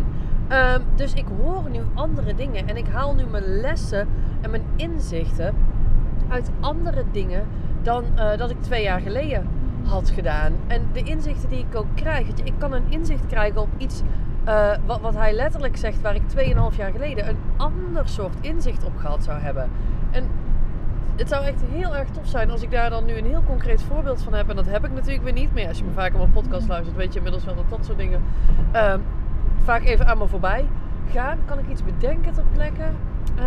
Um, 0.49 0.83
dus 0.95 1.15
ik 1.15 1.25
hoor 1.43 1.71
nu 1.71 1.81
andere 1.95 2.35
dingen 2.35 2.69
en 2.69 2.77
ik 2.77 2.87
haal 2.87 3.15
nu 3.15 3.25
mijn 3.25 3.61
lessen 3.61 4.09
en 4.41 4.51
mijn 4.51 4.63
inzichten 4.77 5.55
uit 6.29 6.51
andere 6.61 7.05
dingen 7.13 7.47
dan 7.83 8.05
uh, 8.17 8.37
dat 8.37 8.51
ik 8.51 8.63
twee 8.63 8.83
jaar 8.83 9.01
geleden 9.01 9.49
had 9.85 10.11
gedaan. 10.11 10.53
En 10.67 10.89
de 10.93 11.03
inzichten 11.03 11.49
die 11.49 11.67
ik 11.69 11.77
ook 11.77 11.87
krijg, 11.95 12.27
ik 12.29 12.55
kan 12.59 12.73
een 12.73 12.85
inzicht 12.89 13.27
krijgen 13.27 13.61
op 13.61 13.69
iets 13.79 14.03
uh, 14.49 14.71
wat, 14.87 15.01
wat 15.01 15.15
hij 15.15 15.33
letterlijk 15.33 15.77
zegt, 15.77 16.01
waar 16.01 16.15
ik 16.15 16.23
2,5 16.37 16.77
jaar 16.77 16.93
geleden 16.93 17.29
een 17.29 17.39
ander 17.57 18.09
soort 18.09 18.35
inzicht 18.41 18.85
op 18.85 18.97
gehad 18.97 19.25
zou 19.25 19.41
hebben. 19.41 19.71
En 20.11 20.25
het 21.17 21.29
zou 21.29 21.45
echt 21.45 21.63
heel 21.71 21.97
erg 21.97 22.09
tof 22.09 22.27
zijn 22.27 22.51
als 22.51 22.63
ik 22.63 22.71
daar 22.71 22.91
dan 22.91 23.05
nu 23.05 23.15
een 23.15 23.25
heel 23.25 23.43
concreet 23.47 23.83
voorbeeld 23.83 24.23
van 24.23 24.35
heb. 24.35 24.49
En 24.49 24.57
dat 24.57 24.67
heb 24.67 24.85
ik 24.85 24.93
natuurlijk 24.93 25.23
weer 25.23 25.33
niet. 25.33 25.55
Maar 25.55 25.69
als 25.69 25.79
je 25.79 25.85
me 25.85 25.93
vaak 25.93 26.13
op 26.13 26.19
mijn 26.19 26.33
podcast 26.33 26.69
luistert, 26.69 26.97
weet 26.97 27.13
je 27.13 27.17
inmiddels 27.17 27.45
wel 27.45 27.55
dat 27.55 27.71
dat 27.71 27.85
soort 27.85 27.99
dingen 27.99 28.23
uh, 28.75 28.95
vaak 29.63 29.85
even 29.85 30.07
aan 30.07 30.19
me 30.19 30.27
voorbij 30.27 30.69
gaan. 31.13 31.39
Kan 31.45 31.59
ik 31.59 31.69
iets 31.69 31.85
bedenken 31.85 32.33
ter 32.33 32.45
plekke? 32.53 32.85
Uh, 33.39 33.45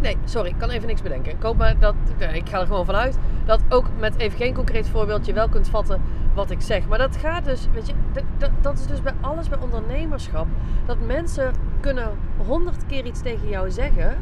nee, 0.00 0.16
sorry, 0.24 0.48
ik 0.48 0.58
kan 0.58 0.70
even 0.70 0.88
niks 0.88 1.02
bedenken. 1.02 1.32
Ik 1.32 1.42
hoop 1.42 1.56
maar 1.56 1.78
dat, 1.78 1.94
ik 2.32 2.48
ga 2.48 2.60
er 2.60 2.66
gewoon 2.66 2.84
vanuit, 2.84 3.18
dat 3.44 3.60
ook 3.68 3.86
met 3.98 4.16
even 4.16 4.38
geen 4.38 4.54
concreet 4.54 4.88
voorbeeld 4.88 5.26
je 5.26 5.32
wel 5.32 5.48
kunt 5.48 5.68
vatten 5.68 6.00
wat 6.34 6.50
ik 6.50 6.60
zeg. 6.60 6.88
Maar 6.88 6.98
dat 6.98 7.16
gaat 7.16 7.44
dus, 7.44 7.68
weet 7.72 7.86
je, 7.86 7.94
dat, 8.38 8.50
dat 8.60 8.78
is 8.78 8.86
dus 8.86 9.02
bij 9.02 9.14
alles 9.20 9.48
bij 9.48 9.58
ondernemerschap. 9.58 10.46
Dat 10.86 10.96
mensen 11.06 11.52
kunnen 11.80 12.08
honderd 12.46 12.86
keer 12.86 13.04
iets 13.04 13.20
tegen 13.20 13.48
jou 13.48 13.70
zeggen. 13.70 14.16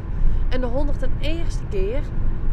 En 0.49 0.61
de 0.61 0.67
honderd 0.67 1.03
en 1.03 1.11
eerste 1.19 1.63
keer 1.69 2.01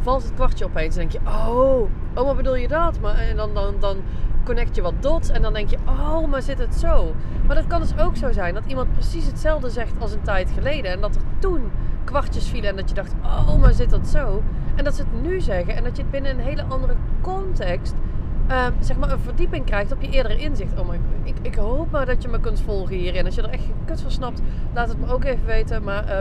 valt 0.01 0.23
het 0.23 0.35
kwartje 0.35 0.65
opeens. 0.65 0.97
En 0.97 1.09
denk 1.09 1.13
je, 1.13 1.31
oh, 1.31 1.81
oh, 2.15 2.25
wat 2.25 2.37
bedoel 2.37 2.57
je 2.57 2.69
dat? 2.69 3.01
Maar, 3.01 3.15
en 3.15 3.37
dan, 3.37 3.55
dan, 3.55 3.75
dan 3.81 3.97
connect 4.45 4.77
je 4.77 4.83
wat 4.83 4.95
dots 5.01 5.29
en 5.31 5.43
dan 5.43 5.53
denk 5.53 5.69
je, 5.69 5.79
oh, 5.87 6.29
maar 6.29 6.43
zit 6.43 6.59
het 6.59 6.75
zo? 6.75 7.15
Maar 7.47 7.57
dat 7.57 7.67
kan 7.67 7.81
dus 7.81 7.99
ook 7.99 8.17
zo 8.17 8.33
zijn 8.33 8.55
dat 8.55 8.65
iemand 8.67 8.93
precies 8.93 9.27
hetzelfde 9.27 9.71
zegt 9.71 9.93
als 9.99 10.13
een 10.13 10.23
tijd 10.23 10.51
geleden. 10.51 10.91
En 10.91 11.01
dat 11.01 11.15
er 11.15 11.23
toen 11.39 11.71
kwartjes 12.05 12.49
vielen 12.49 12.71
en 12.71 12.77
dat 12.77 12.89
je 12.89 12.95
dacht, 12.95 13.13
oh, 13.23 13.61
maar 13.61 13.73
zit 13.73 13.91
dat 13.91 14.07
zo? 14.07 14.43
En 14.75 14.85
dat 14.85 14.95
ze 14.95 15.03
het 15.03 15.23
nu 15.23 15.41
zeggen 15.41 15.77
en 15.77 15.85
dat 15.85 15.97
je 15.97 16.03
het 16.03 16.11
binnen 16.11 16.31
een 16.31 16.45
hele 16.45 16.65
andere 16.69 16.95
context, 17.21 17.95
uh, 18.51 18.67
zeg 18.81 18.97
maar, 18.97 19.13
een 19.13 19.19
verdieping 19.19 19.65
krijgt 19.65 19.93
op 19.93 20.03
je 20.03 20.09
eerdere 20.09 20.37
inzicht. 20.37 20.79
Oh 20.79 20.89
my, 20.89 21.01
ik, 21.23 21.37
ik 21.43 21.55
hoop 21.55 21.91
maar 21.91 22.07
dat 22.07 22.23
je 22.23 22.29
me 22.29 22.41
kunt 22.41 22.61
volgen 22.61 22.95
hierin. 22.95 23.25
Als 23.25 23.35
je 23.35 23.43
er 23.43 23.49
echt 23.49 23.65
kut 23.85 24.01
van 24.01 24.11
snapt, 24.11 24.41
laat 24.75 24.89
het 24.89 25.01
me 25.01 25.13
ook 25.13 25.25
even 25.25 25.47
weten. 25.47 25.83
Maar... 25.83 26.09
Uh, 26.09 26.19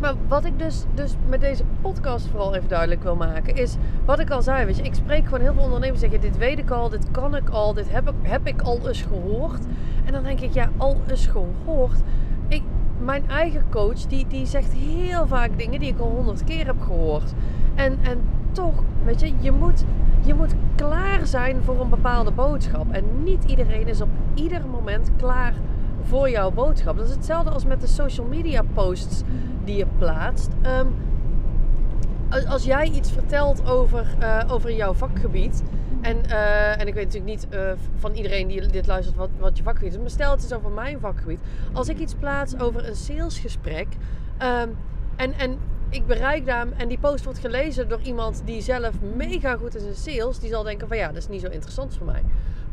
maar 0.00 0.14
wat 0.28 0.44
ik 0.44 0.58
dus, 0.58 0.84
dus 0.94 1.14
met 1.28 1.40
deze 1.40 1.64
podcast 1.80 2.26
vooral 2.26 2.54
even 2.54 2.68
duidelijk 2.68 3.02
wil 3.02 3.16
maken, 3.16 3.56
is 3.56 3.76
wat 4.04 4.18
ik 4.18 4.30
al 4.30 4.42
zei. 4.42 4.64
Weet 4.64 4.76
je, 4.76 4.82
ik 4.82 4.94
spreek 4.94 5.24
gewoon 5.24 5.40
heel 5.40 5.52
veel 5.52 5.62
ondernemers 5.62 6.00
zeggen: 6.00 6.20
Dit 6.20 6.38
weet 6.38 6.58
ik 6.58 6.70
al, 6.70 6.88
dit 6.88 7.10
kan 7.10 7.36
ik 7.36 7.48
al, 7.48 7.74
dit 7.74 7.92
heb 7.92 8.08
ik, 8.08 8.14
heb 8.22 8.46
ik 8.46 8.62
al 8.62 8.88
eens 8.88 9.02
gehoord. 9.02 9.64
En 10.04 10.12
dan 10.12 10.22
denk 10.22 10.40
ik: 10.40 10.52
Ja, 10.52 10.70
al 10.76 10.96
eens 11.08 11.26
gehoord. 11.26 11.98
Ik, 12.48 12.62
mijn 12.98 13.28
eigen 13.28 13.64
coach, 13.70 14.06
die, 14.06 14.26
die 14.26 14.46
zegt 14.46 14.72
heel 14.72 15.26
vaak 15.26 15.58
dingen 15.58 15.80
die 15.80 15.88
ik 15.88 15.98
al 15.98 16.10
honderd 16.10 16.44
keer 16.44 16.66
heb 16.66 16.80
gehoord. 16.80 17.32
En, 17.74 17.98
en 18.02 18.20
toch, 18.52 18.82
weet 19.04 19.20
je, 19.20 19.32
je 19.40 19.52
moet, 19.52 19.84
je 20.24 20.34
moet 20.34 20.54
klaar 20.74 21.26
zijn 21.26 21.62
voor 21.62 21.80
een 21.80 21.88
bepaalde 21.88 22.30
boodschap. 22.30 22.92
En 22.92 23.04
niet 23.22 23.44
iedereen 23.44 23.88
is 23.88 24.00
op 24.00 24.08
ieder 24.34 24.66
moment 24.66 25.10
klaar 25.16 25.54
voor 26.02 26.30
jouw 26.30 26.50
boodschap. 26.50 26.96
Dat 26.96 27.06
is 27.06 27.14
hetzelfde 27.14 27.50
als 27.50 27.64
met 27.64 27.80
de 27.80 27.86
social 27.86 28.26
media 28.26 28.62
posts 28.74 29.22
die 29.64 29.76
je 29.76 29.86
plaatst. 29.98 30.48
Ehm, 30.62 30.86
als 32.48 32.64
jij 32.64 32.88
iets 32.88 33.12
vertelt 33.12 33.66
over, 33.66 34.06
uh, 34.22 34.42
over 34.48 34.72
jouw 34.72 34.92
vakgebied. 34.92 35.62
En, 36.00 36.16
uh, 36.26 36.80
en 36.80 36.86
ik 36.86 36.94
weet 36.94 37.04
natuurlijk 37.04 37.32
niet 37.32 37.46
uh, 37.54 37.70
van 37.98 38.12
iedereen 38.12 38.48
die 38.48 38.66
dit 38.66 38.86
luistert 38.86 39.16
wat, 39.16 39.30
wat 39.38 39.56
je 39.56 39.62
vakgebied 39.62 39.92
is. 39.92 39.98
Maar 39.98 40.10
stel 40.10 40.30
het 40.30 40.42
is 40.42 40.52
over 40.52 40.70
mijn 40.70 41.00
vakgebied. 41.00 41.40
Als 41.72 41.88
ik 41.88 41.98
iets 41.98 42.14
plaats 42.14 42.58
over 42.58 42.88
een 42.88 42.96
salesgesprek. 42.96 43.86
Um, 44.42 44.76
en, 45.16 45.32
en 45.32 45.58
ik 45.88 46.06
bereik 46.06 46.46
daar 46.46 46.66
en 46.76 46.88
die 46.88 46.98
post 46.98 47.24
wordt 47.24 47.38
gelezen 47.38 47.88
door 47.88 48.00
iemand 48.00 48.42
die 48.44 48.62
zelf 48.62 48.94
mega 49.16 49.56
goed 49.56 49.74
is 49.74 49.82
in 49.82 49.94
sales. 49.94 50.38
Die 50.38 50.50
zal 50.50 50.62
denken 50.62 50.88
van 50.88 50.96
ja, 50.96 51.06
dat 51.06 51.16
is 51.16 51.28
niet 51.28 51.40
zo 51.40 51.48
interessant 51.48 51.96
voor 51.96 52.06
mij. 52.06 52.22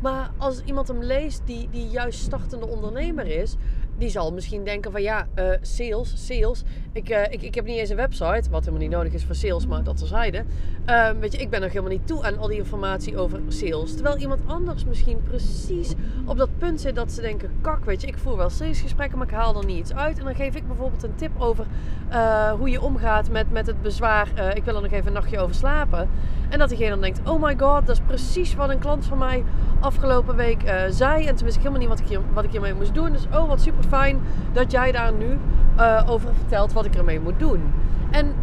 Maar 0.00 0.30
als 0.36 0.62
iemand 0.64 0.88
hem 0.88 1.02
leest 1.02 1.42
die, 1.44 1.68
die 1.70 1.88
juist 1.88 2.20
startende 2.20 2.66
ondernemer 2.66 3.26
is, 3.26 3.56
die 3.98 4.08
zal 4.08 4.32
misschien 4.32 4.64
denken 4.64 4.92
van 4.92 5.02
ja, 5.02 5.26
uh, 5.38 5.50
sales, 5.60 6.26
sales. 6.26 6.62
Ik, 6.92 7.10
uh, 7.10 7.22
ik, 7.22 7.42
ik 7.42 7.54
heb 7.54 7.64
niet 7.64 7.78
eens 7.78 7.90
een 7.90 7.96
website, 7.96 8.50
wat 8.50 8.60
helemaal 8.60 8.80
niet 8.80 8.90
nodig 8.90 9.12
is 9.12 9.24
voor 9.24 9.34
sales, 9.34 9.66
maar 9.66 9.84
dat 9.84 9.96
terzijde. 9.96 10.44
Uh, 10.86 11.10
weet 11.20 11.32
je, 11.32 11.38
ik 11.38 11.50
ben 11.50 11.60
nog 11.60 11.68
helemaal 11.68 11.90
niet 11.90 12.06
toe 12.06 12.24
aan 12.24 12.38
al 12.38 12.48
die 12.48 12.58
informatie 12.58 13.18
over 13.18 13.40
sales. 13.48 13.94
Terwijl 13.94 14.16
iemand 14.16 14.40
anders 14.46 14.84
misschien 14.84 15.22
precies 15.22 15.92
op 16.24 16.36
dat 16.36 16.48
punt 16.58 16.80
zit 16.80 16.94
dat 16.94 17.12
ze 17.12 17.20
denken, 17.20 17.50
kak, 17.60 17.84
weet 17.84 18.00
je, 18.00 18.06
ik 18.06 18.18
voer 18.18 18.36
wel 18.36 18.50
salesgesprekken, 18.50 19.18
maar 19.18 19.26
ik 19.26 19.34
haal 19.34 19.56
er 19.56 19.66
niet 19.66 19.78
iets 19.78 19.94
uit. 19.94 20.18
En 20.18 20.24
dan 20.24 20.34
geef 20.34 20.54
ik 20.54 20.66
bijvoorbeeld 20.66 21.02
een 21.02 21.14
tip 21.14 21.30
over 21.38 21.66
uh, 22.12 22.52
hoe 22.52 22.70
je 22.70 22.82
omgaat 22.82 23.30
met, 23.30 23.52
met 23.52 23.66
het 23.66 23.82
bezwaar, 23.82 24.54
ik 24.54 24.64
wil 24.64 24.76
er 24.76 24.82
nog 24.82 24.92
even 24.92 25.06
een 25.06 25.12
nachtje 25.12 25.38
over 25.38 25.54
slapen. 25.54 26.08
En 26.48 26.58
dat 26.58 26.68
diegene 26.68 26.90
dan 26.90 27.00
denkt, 27.00 27.20
oh 27.24 27.42
my 27.42 27.56
god, 27.58 27.86
dat 27.86 27.96
is 27.96 28.02
precies 28.06 28.54
wat 28.54 28.70
een 28.70 28.78
klant 28.78 29.04
van 29.04 29.18
mij 29.18 29.44
afgelopen 29.80 30.36
week 30.36 30.62
uh, 30.62 30.72
zei. 30.88 31.26
En 31.26 31.34
toen 31.34 31.44
wist 31.44 31.56
ik 31.56 31.62
helemaal 31.62 31.80
niet 31.80 31.88
wat 31.88 32.00
ik, 32.00 32.08
hier, 32.08 32.20
wat 32.32 32.44
ik 32.44 32.50
hiermee 32.50 32.74
moest 32.74 32.94
doen. 32.94 33.12
Dus 33.12 33.26
oh, 33.34 33.48
wat 33.48 33.60
super 33.60 33.84
fijn 33.84 34.20
dat 34.52 34.70
jij 34.70 34.92
daar 34.92 35.12
nu 35.12 35.38
uh, 35.78 36.02
over 36.06 36.34
vertelt 36.34 36.72
wat 36.72 36.84
ik 36.84 36.94
ermee 36.94 37.20
moet 37.20 37.38
doen. 37.38 37.62
En 38.10 38.34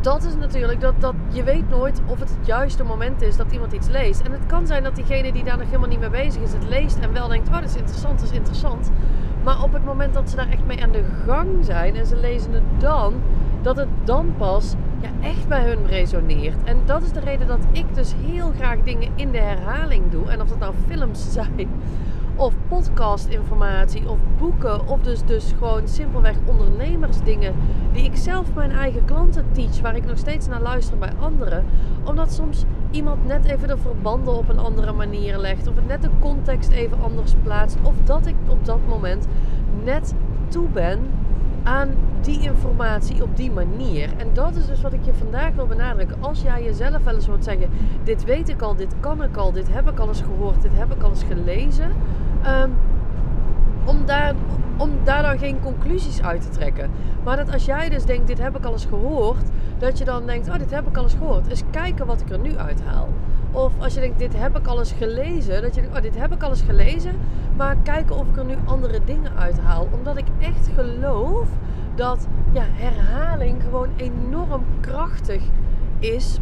dat 0.00 0.24
is 0.24 0.36
natuurlijk 0.36 0.80
dat, 0.80 0.94
dat 0.98 1.14
je 1.28 1.42
weet 1.42 1.68
nooit 1.68 2.00
of 2.06 2.18
het 2.18 2.28
het 2.28 2.46
juiste 2.46 2.84
moment 2.84 3.22
is 3.22 3.36
dat 3.36 3.52
iemand 3.52 3.72
iets 3.72 3.88
leest. 3.88 4.20
En 4.20 4.32
het 4.32 4.46
kan 4.46 4.66
zijn 4.66 4.82
dat 4.82 4.94
diegene 4.94 5.32
die 5.32 5.44
daar 5.44 5.56
nog 5.58 5.66
helemaal 5.66 5.88
niet 5.88 6.00
mee 6.00 6.10
bezig 6.10 6.42
is, 6.42 6.52
het 6.52 6.68
leest 6.68 6.98
en 6.98 7.12
wel 7.12 7.28
denkt: 7.28 7.48
oh, 7.48 7.54
dat 7.54 7.64
is 7.64 7.76
interessant, 7.76 8.18
dat 8.20 8.28
is 8.28 8.36
interessant. 8.36 8.90
Maar 9.42 9.62
op 9.62 9.72
het 9.72 9.84
moment 9.84 10.14
dat 10.14 10.30
ze 10.30 10.36
daar 10.36 10.48
echt 10.48 10.64
mee 10.66 10.82
aan 10.82 10.92
de 10.92 11.04
gang 11.26 11.64
zijn 11.64 11.96
en 11.96 12.06
ze 12.06 12.16
lezen 12.16 12.52
het 12.52 12.62
dan, 12.78 13.14
dat 13.62 13.76
het 13.76 13.88
dan 14.04 14.34
pas 14.36 14.74
ja, 15.00 15.08
echt 15.28 15.48
bij 15.48 15.64
hun 15.64 15.86
resoneert. 15.86 16.64
En 16.64 16.76
dat 16.84 17.02
is 17.02 17.12
de 17.12 17.20
reden 17.20 17.46
dat 17.46 17.66
ik 17.72 17.94
dus 17.94 18.14
heel 18.26 18.52
graag 18.56 18.82
dingen 18.82 19.08
in 19.14 19.30
de 19.30 19.38
herhaling 19.38 20.10
doe. 20.10 20.30
En 20.30 20.40
of 20.40 20.48
dat 20.48 20.58
nou 20.58 20.74
films 20.88 21.26
zijn, 21.32 21.68
of 22.36 22.54
podcastinformatie, 22.68 24.08
of 24.08 24.18
boeken, 24.38 24.88
of 24.88 25.00
dus, 25.00 25.24
dus 25.24 25.54
gewoon 25.58 25.88
simpelweg 25.88 26.36
ondernemersdingen 26.44 27.54
die 27.92 28.04
ik 28.04 28.16
zelf 28.16 28.54
mijn 28.54 28.70
eigen 28.70 29.04
klanten 29.04 29.44
teach, 29.52 29.80
waar 29.80 29.96
ik 29.96 30.06
nog 30.06 30.18
steeds 30.18 30.46
naar 30.46 30.60
luister 30.60 30.98
bij 30.98 31.12
anderen. 31.18 31.64
Omdat 32.04 32.32
soms 32.32 32.64
iemand 32.90 33.26
net 33.26 33.44
even 33.44 33.68
de 33.68 33.76
verbanden 33.76 34.36
op 34.36 34.48
een 34.48 34.58
andere 34.58 34.92
manier 34.92 35.38
legt, 35.38 35.66
of 35.66 35.74
het 35.74 35.86
net 35.86 36.02
de 36.02 36.10
context 36.18 36.70
even 36.70 37.02
anders 37.02 37.34
plaatst, 37.42 37.76
of 37.82 37.94
dat 38.04 38.26
ik 38.26 38.34
op 38.48 38.64
dat 38.64 38.80
moment 38.88 39.26
net 39.84 40.14
toe 40.48 40.68
ben 40.68 40.98
aan 41.66 41.90
die 42.20 42.40
informatie 42.40 43.22
op 43.22 43.36
die 43.36 43.50
manier. 43.50 44.10
En 44.16 44.28
dat 44.32 44.56
is 44.56 44.66
dus 44.66 44.80
wat 44.80 44.92
ik 44.92 45.04
je 45.04 45.14
vandaag 45.14 45.54
wil 45.54 45.66
benadrukken. 45.66 46.16
Als 46.20 46.42
jij 46.42 46.62
jezelf 46.62 47.04
wel 47.04 47.14
eens 47.14 47.26
hoort 47.26 47.44
zeggen: 47.44 47.68
Dit 48.04 48.24
weet 48.24 48.48
ik 48.48 48.62
al, 48.62 48.76
dit 48.76 48.94
kan 49.00 49.22
ik 49.22 49.36
al, 49.36 49.52
dit 49.52 49.72
heb 49.72 49.90
ik 49.90 49.98
al 49.98 50.08
eens 50.08 50.22
gehoord, 50.22 50.62
dit 50.62 50.70
heb 50.74 50.94
ik 50.94 51.02
al 51.02 51.10
eens 51.10 51.22
gelezen. 51.22 51.90
Um, 52.46 52.72
om, 53.84 54.06
daar, 54.06 54.34
om 54.76 54.90
daar 55.04 55.22
dan 55.22 55.38
geen 55.38 55.60
conclusies 55.60 56.22
uit 56.22 56.42
te 56.42 56.48
trekken. 56.48 56.90
Maar 57.24 57.36
dat 57.36 57.52
als 57.52 57.64
jij 57.64 57.88
dus 57.88 58.04
denkt: 58.04 58.26
Dit 58.26 58.42
heb 58.42 58.56
ik 58.56 58.64
al 58.64 58.72
eens 58.72 58.86
gehoord, 58.86 59.48
dat 59.78 59.98
je 59.98 60.04
dan 60.04 60.26
denkt: 60.26 60.48
Oh, 60.48 60.58
dit 60.58 60.70
heb 60.70 60.88
ik 60.88 60.96
al 60.96 61.02
eens 61.02 61.14
gehoord. 61.14 61.48
Eens 61.48 61.62
kijken 61.70 62.06
wat 62.06 62.20
ik 62.20 62.30
er 62.30 62.38
nu 62.38 62.56
uithaal. 62.56 63.08
Of 63.56 63.72
als 63.78 63.94
je 63.94 64.00
denkt, 64.00 64.18
dit 64.18 64.36
heb 64.36 64.58
ik 64.58 64.66
al 64.66 64.78
eens 64.78 64.92
gelezen. 64.92 65.62
Dat 65.62 65.74
je 65.74 65.80
denkt, 65.80 65.96
oh, 65.96 66.02
dit 66.02 66.18
heb 66.18 66.32
ik 66.32 66.42
al 66.42 66.50
eens 66.50 66.62
gelezen. 66.62 67.12
Maar 67.56 67.76
kijken 67.82 68.16
of 68.16 68.28
ik 68.28 68.36
er 68.36 68.44
nu 68.44 68.54
andere 68.64 69.00
dingen 69.04 69.36
uithaal. 69.36 69.88
Omdat 69.92 70.16
ik 70.16 70.26
echt 70.38 70.68
geloof 70.74 71.48
dat 71.94 72.26
ja, 72.52 72.62
herhaling 72.72 73.62
gewoon 73.62 73.88
enorm 73.96 74.64
krachtig 74.80 75.42
is 75.98 76.38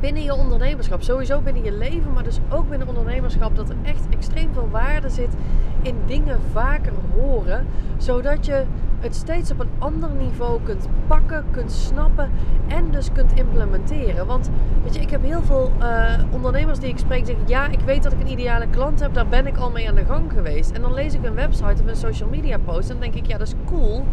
binnen 0.00 0.22
je 0.22 0.34
ondernemerschap. 0.34 1.02
Sowieso 1.02 1.40
binnen 1.40 1.64
je 1.64 1.72
leven, 1.72 2.12
maar 2.12 2.24
dus 2.24 2.38
ook 2.48 2.68
binnen 2.68 2.88
ondernemerschap. 2.88 3.56
Dat 3.56 3.68
er 3.68 3.76
echt 3.82 4.08
extreem 4.10 4.52
veel 4.52 4.68
waarde 4.70 5.08
zit 5.08 5.34
in 5.82 5.96
dingen 6.06 6.38
vaker 6.52 6.92
horen. 7.14 7.66
Zodat 7.96 8.46
je 8.46 8.64
het 9.00 9.14
steeds 9.14 9.50
op 9.50 9.60
een 9.60 9.70
ander 9.78 10.10
niveau 10.10 10.60
kunt 10.62 10.88
pakken, 11.06 11.44
kunt 11.50 11.72
snappen 11.72 12.30
en 12.66 12.90
dus 12.90 13.12
kunt 13.12 13.32
implementeren. 13.34 14.26
Want 14.26 14.50
weet 14.82 14.94
je, 14.94 15.00
ik 15.00 15.10
heb 15.10 15.22
heel 15.22 15.42
veel 15.42 15.72
uh, 15.82 16.12
ondernemers 16.30 16.78
die 16.78 16.88
ik 16.88 16.98
spreek 16.98 17.26
zeggen: 17.26 17.48
Ja, 17.48 17.68
ik 17.68 17.80
weet 17.80 18.02
dat 18.02 18.12
ik 18.12 18.20
een 18.20 18.30
ideale 18.30 18.66
klant 18.70 19.00
heb, 19.00 19.14
daar 19.14 19.28
ben 19.28 19.46
ik 19.46 19.56
al 19.56 19.70
mee 19.70 19.88
aan 19.88 19.94
de 19.94 20.04
gang 20.04 20.32
geweest. 20.32 20.70
En 20.70 20.80
dan 20.80 20.94
lees 20.94 21.14
ik 21.14 21.24
een 21.24 21.34
website 21.34 21.82
of 21.82 21.88
een 21.88 21.96
social 21.96 22.28
media 22.28 22.58
post 22.58 22.90
en 22.90 22.98
dan 23.00 23.10
denk 23.10 23.14
ik: 23.14 23.26
Ja, 23.26 23.38
dat 23.38 23.46
is 23.46 23.54
cool. 23.66 24.04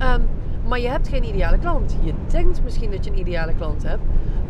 Um, 0.00 0.22
maar 0.68 0.80
je 0.80 0.88
hebt 0.88 1.08
geen 1.08 1.24
ideale 1.24 1.58
klant. 1.58 1.96
Je 2.00 2.12
denkt 2.26 2.62
misschien 2.64 2.90
dat 2.90 3.04
je 3.04 3.10
een 3.10 3.18
ideale 3.18 3.54
klant 3.54 3.82
hebt, 3.82 4.02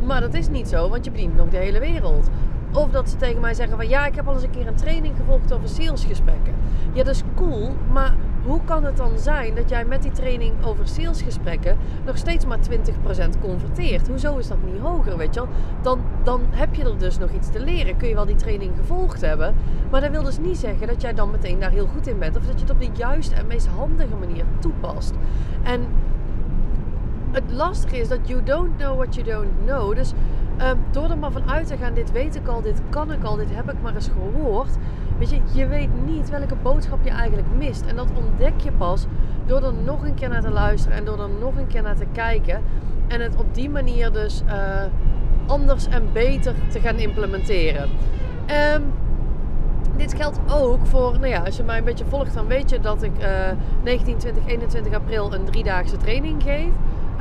maar 0.08 0.20
dat 0.20 0.34
is 0.34 0.48
niet 0.48 0.68
zo, 0.68 0.88
want 0.88 1.04
je 1.04 1.10
bedient 1.10 1.36
nog 1.36 1.48
de 1.48 1.56
hele 1.56 1.78
wereld. 1.78 2.30
Of 2.72 2.90
dat 2.90 3.10
ze 3.10 3.16
tegen 3.16 3.40
mij 3.40 3.54
zeggen 3.54 3.76
van 3.76 3.88
ja, 3.88 4.06
ik 4.06 4.14
heb 4.14 4.28
al 4.28 4.34
eens 4.34 4.42
een 4.42 4.50
keer 4.50 4.66
een 4.66 4.74
training 4.74 5.16
gevolgd 5.16 5.52
over 5.52 5.68
salesgesprekken. 5.68 6.54
Ja, 6.92 7.02
dat 7.04 7.14
is 7.14 7.22
cool, 7.34 7.74
maar 7.92 8.14
hoe 8.44 8.60
kan 8.64 8.84
het 8.84 8.96
dan 8.96 9.18
zijn 9.18 9.54
dat 9.54 9.68
jij 9.68 9.84
met 9.84 10.02
die 10.02 10.10
training 10.10 10.52
over 10.64 10.88
salesgesprekken 10.88 11.76
nog 12.04 12.16
steeds 12.16 12.46
maar 12.46 12.58
20% 12.58 13.40
converteert? 13.40 14.08
Hoezo 14.08 14.36
is 14.36 14.48
dat 14.48 14.58
niet 14.64 14.80
hoger, 14.80 15.16
weet 15.16 15.34
je 15.34 15.40
wel? 15.40 15.48
Dan, 15.82 16.00
dan 16.22 16.40
heb 16.50 16.74
je 16.74 16.84
er 16.84 16.98
dus 16.98 17.18
nog 17.18 17.30
iets 17.30 17.50
te 17.50 17.60
leren. 17.60 17.96
Kun 17.96 18.08
je 18.08 18.14
wel 18.14 18.26
die 18.26 18.34
training 18.34 18.72
gevolgd 18.76 19.20
hebben, 19.20 19.54
maar 19.90 20.00
dat 20.00 20.10
wil 20.10 20.22
dus 20.22 20.38
niet 20.38 20.58
zeggen 20.58 20.86
dat 20.86 21.00
jij 21.00 21.14
dan 21.14 21.30
meteen 21.30 21.60
daar 21.60 21.70
heel 21.70 21.86
goed 21.86 22.06
in 22.06 22.18
bent. 22.18 22.36
Of 22.36 22.46
dat 22.46 22.54
je 22.54 22.60
het 22.60 22.70
op 22.70 22.80
de 22.80 22.90
juiste 22.92 23.34
en 23.34 23.46
meest 23.46 23.66
handige 23.66 24.14
manier 24.14 24.44
toepast. 24.58 25.14
En 25.62 25.86
het 27.44 27.52
lastige 27.52 27.98
is 27.98 28.08
dat 28.08 28.18
you 28.24 28.42
don't 28.42 28.76
know 28.76 28.96
what 28.96 29.14
you 29.14 29.26
don't 29.26 29.50
know. 29.64 29.94
Dus 29.94 30.12
um, 30.62 30.78
door 30.90 31.10
er 31.10 31.18
maar 31.18 31.32
van 31.32 31.50
uit 31.50 31.66
te 31.66 31.76
gaan, 31.76 31.94
dit 31.94 32.12
weet 32.12 32.36
ik 32.36 32.46
al, 32.46 32.60
dit 32.60 32.82
kan 32.90 33.12
ik 33.12 33.24
al, 33.24 33.36
dit 33.36 33.54
heb 33.54 33.70
ik 33.70 33.82
maar 33.82 33.94
eens 33.94 34.10
gehoord. 34.12 34.76
Weet 35.18 35.30
je, 35.30 35.40
je 35.52 35.66
weet 35.66 35.88
niet 36.04 36.30
welke 36.30 36.54
boodschap 36.62 37.04
je 37.04 37.10
eigenlijk 37.10 37.48
mist. 37.56 37.86
En 37.86 37.96
dat 37.96 38.08
ontdek 38.14 38.60
je 38.60 38.72
pas 38.72 39.06
door 39.46 39.62
er 39.62 39.74
nog 39.84 40.04
een 40.04 40.14
keer 40.14 40.28
naar 40.28 40.42
te 40.42 40.50
luisteren 40.50 40.96
en 40.96 41.04
door 41.04 41.20
er 41.20 41.30
nog 41.40 41.56
een 41.56 41.66
keer 41.66 41.82
naar 41.82 41.96
te 41.96 42.06
kijken. 42.12 42.62
En 43.08 43.20
het 43.20 43.36
op 43.36 43.54
die 43.54 43.70
manier 43.70 44.12
dus 44.12 44.42
uh, 44.46 44.52
anders 45.46 45.86
en 45.88 46.12
beter 46.12 46.54
te 46.68 46.80
gaan 46.80 46.96
implementeren. 46.96 47.88
Um, 48.74 48.92
dit 49.96 50.14
geldt 50.14 50.38
ook 50.52 50.86
voor, 50.86 51.12
nou 51.12 51.26
ja, 51.26 51.40
als 51.40 51.56
je 51.56 51.62
mij 51.62 51.78
een 51.78 51.84
beetje 51.84 52.04
volgt, 52.04 52.34
dan 52.34 52.46
weet 52.46 52.70
je 52.70 52.80
dat 52.80 53.02
ik 53.02 53.12
uh, 53.20 53.26
19, 53.82 54.16
20, 54.16 54.46
21 54.46 54.92
april 54.92 55.34
een 55.34 55.44
driedaagse 55.44 55.96
training 55.96 56.42
geef. 56.42 56.70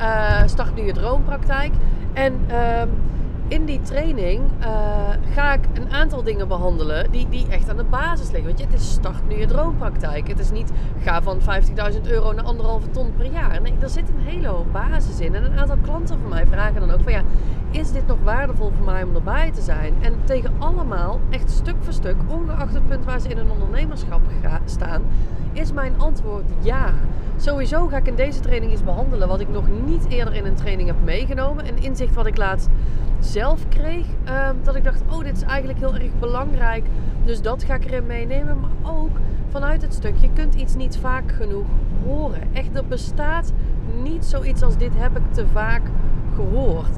Uh, 0.00 0.42
start 0.46 0.74
nu 0.74 0.82
je 0.82 0.92
droompraktijk. 0.92 1.72
En 2.12 2.40
uh, 2.50 2.82
in 3.48 3.64
die 3.64 3.80
training 3.80 4.42
uh, 4.60 4.66
ga 5.34 5.52
ik 5.52 5.64
een 5.74 5.92
aantal 5.92 6.22
dingen 6.22 6.48
behandelen 6.48 7.10
die, 7.10 7.28
die 7.28 7.46
echt 7.48 7.68
aan 7.68 7.76
de 7.76 7.84
basis 7.84 8.30
liggen. 8.30 8.44
Weet 8.44 8.58
je, 8.58 8.64
het 8.64 8.74
is 8.74 8.90
start 8.90 9.28
nu 9.28 9.38
je 9.38 9.46
droompraktijk. 9.46 10.28
Het 10.28 10.38
is 10.38 10.50
niet 10.50 10.70
ga 11.02 11.22
van 11.22 11.40
50.000 11.92 12.00
euro 12.02 12.32
naar 12.32 12.44
anderhalve 12.44 12.90
ton 12.90 13.12
per 13.16 13.32
jaar. 13.32 13.60
Nee, 13.60 13.74
er 13.80 13.88
zit 13.88 14.08
een 14.08 14.24
hele 14.24 14.48
hoop 14.48 14.72
basis 14.72 15.20
in. 15.20 15.34
En 15.34 15.44
een 15.44 15.58
aantal 15.58 15.76
klanten 15.82 16.18
van 16.20 16.28
mij 16.28 16.46
vragen 16.46 16.80
dan 16.80 16.90
ook 16.90 17.02
van 17.02 17.12
ja, 17.12 17.22
is 17.70 17.92
dit 17.92 18.06
nog 18.06 18.18
waardevol 18.24 18.72
voor 18.76 18.84
mij 18.84 19.02
om 19.02 19.14
erbij 19.14 19.50
te 19.50 19.60
zijn? 19.60 19.94
En 20.00 20.14
tegen 20.24 20.52
allemaal, 20.58 21.20
echt 21.30 21.50
stuk 21.50 21.76
voor 21.80 21.92
stuk, 21.92 22.16
ongeacht 22.26 22.74
het 22.74 22.88
punt 22.88 23.04
waar 23.04 23.20
ze 23.20 23.28
in 23.28 23.38
een 23.38 23.50
ondernemerschap 23.50 24.20
staan, 24.64 25.02
is 25.52 25.72
mijn 25.72 25.98
antwoord 25.98 26.44
ja. 26.60 26.94
Sowieso 27.36 27.86
ga 27.86 27.96
ik 27.96 28.06
in 28.06 28.14
deze 28.14 28.40
training 28.40 28.72
iets 28.72 28.84
behandelen 28.84 29.28
wat 29.28 29.40
ik 29.40 29.48
nog 29.48 29.64
niet 29.86 30.08
eerder 30.08 30.34
in 30.34 30.46
een 30.46 30.54
training 30.54 30.88
heb 30.88 31.04
meegenomen. 31.04 31.68
Een 31.68 31.82
inzicht 31.82 32.14
wat 32.14 32.26
ik 32.26 32.36
laatst 32.36 32.68
zelf 33.18 33.68
kreeg. 33.68 34.06
Ehm, 34.24 34.54
dat 34.62 34.74
ik 34.74 34.84
dacht, 34.84 35.02
oh, 35.10 35.24
dit 35.24 35.36
is 35.36 35.42
eigenlijk 35.42 35.78
heel 35.78 35.94
erg 35.94 36.18
belangrijk. 36.18 36.84
Dus 37.24 37.42
dat 37.42 37.64
ga 37.64 37.74
ik 37.74 37.84
erin 37.84 38.06
meenemen. 38.06 38.60
Maar 38.60 38.92
ook 38.92 39.16
vanuit 39.48 39.82
het 39.82 39.94
stuk, 39.94 40.14
je 40.20 40.30
kunt 40.32 40.54
iets 40.54 40.74
niet 40.74 40.96
vaak 40.96 41.32
genoeg 41.32 41.66
horen. 42.04 42.42
Echt, 42.52 42.76
er 42.76 42.86
bestaat 42.86 43.52
niet 44.02 44.24
zoiets 44.24 44.62
als 44.62 44.76
dit 44.76 44.92
heb 44.96 45.16
ik 45.16 45.32
te 45.32 45.46
vaak. 45.52 45.82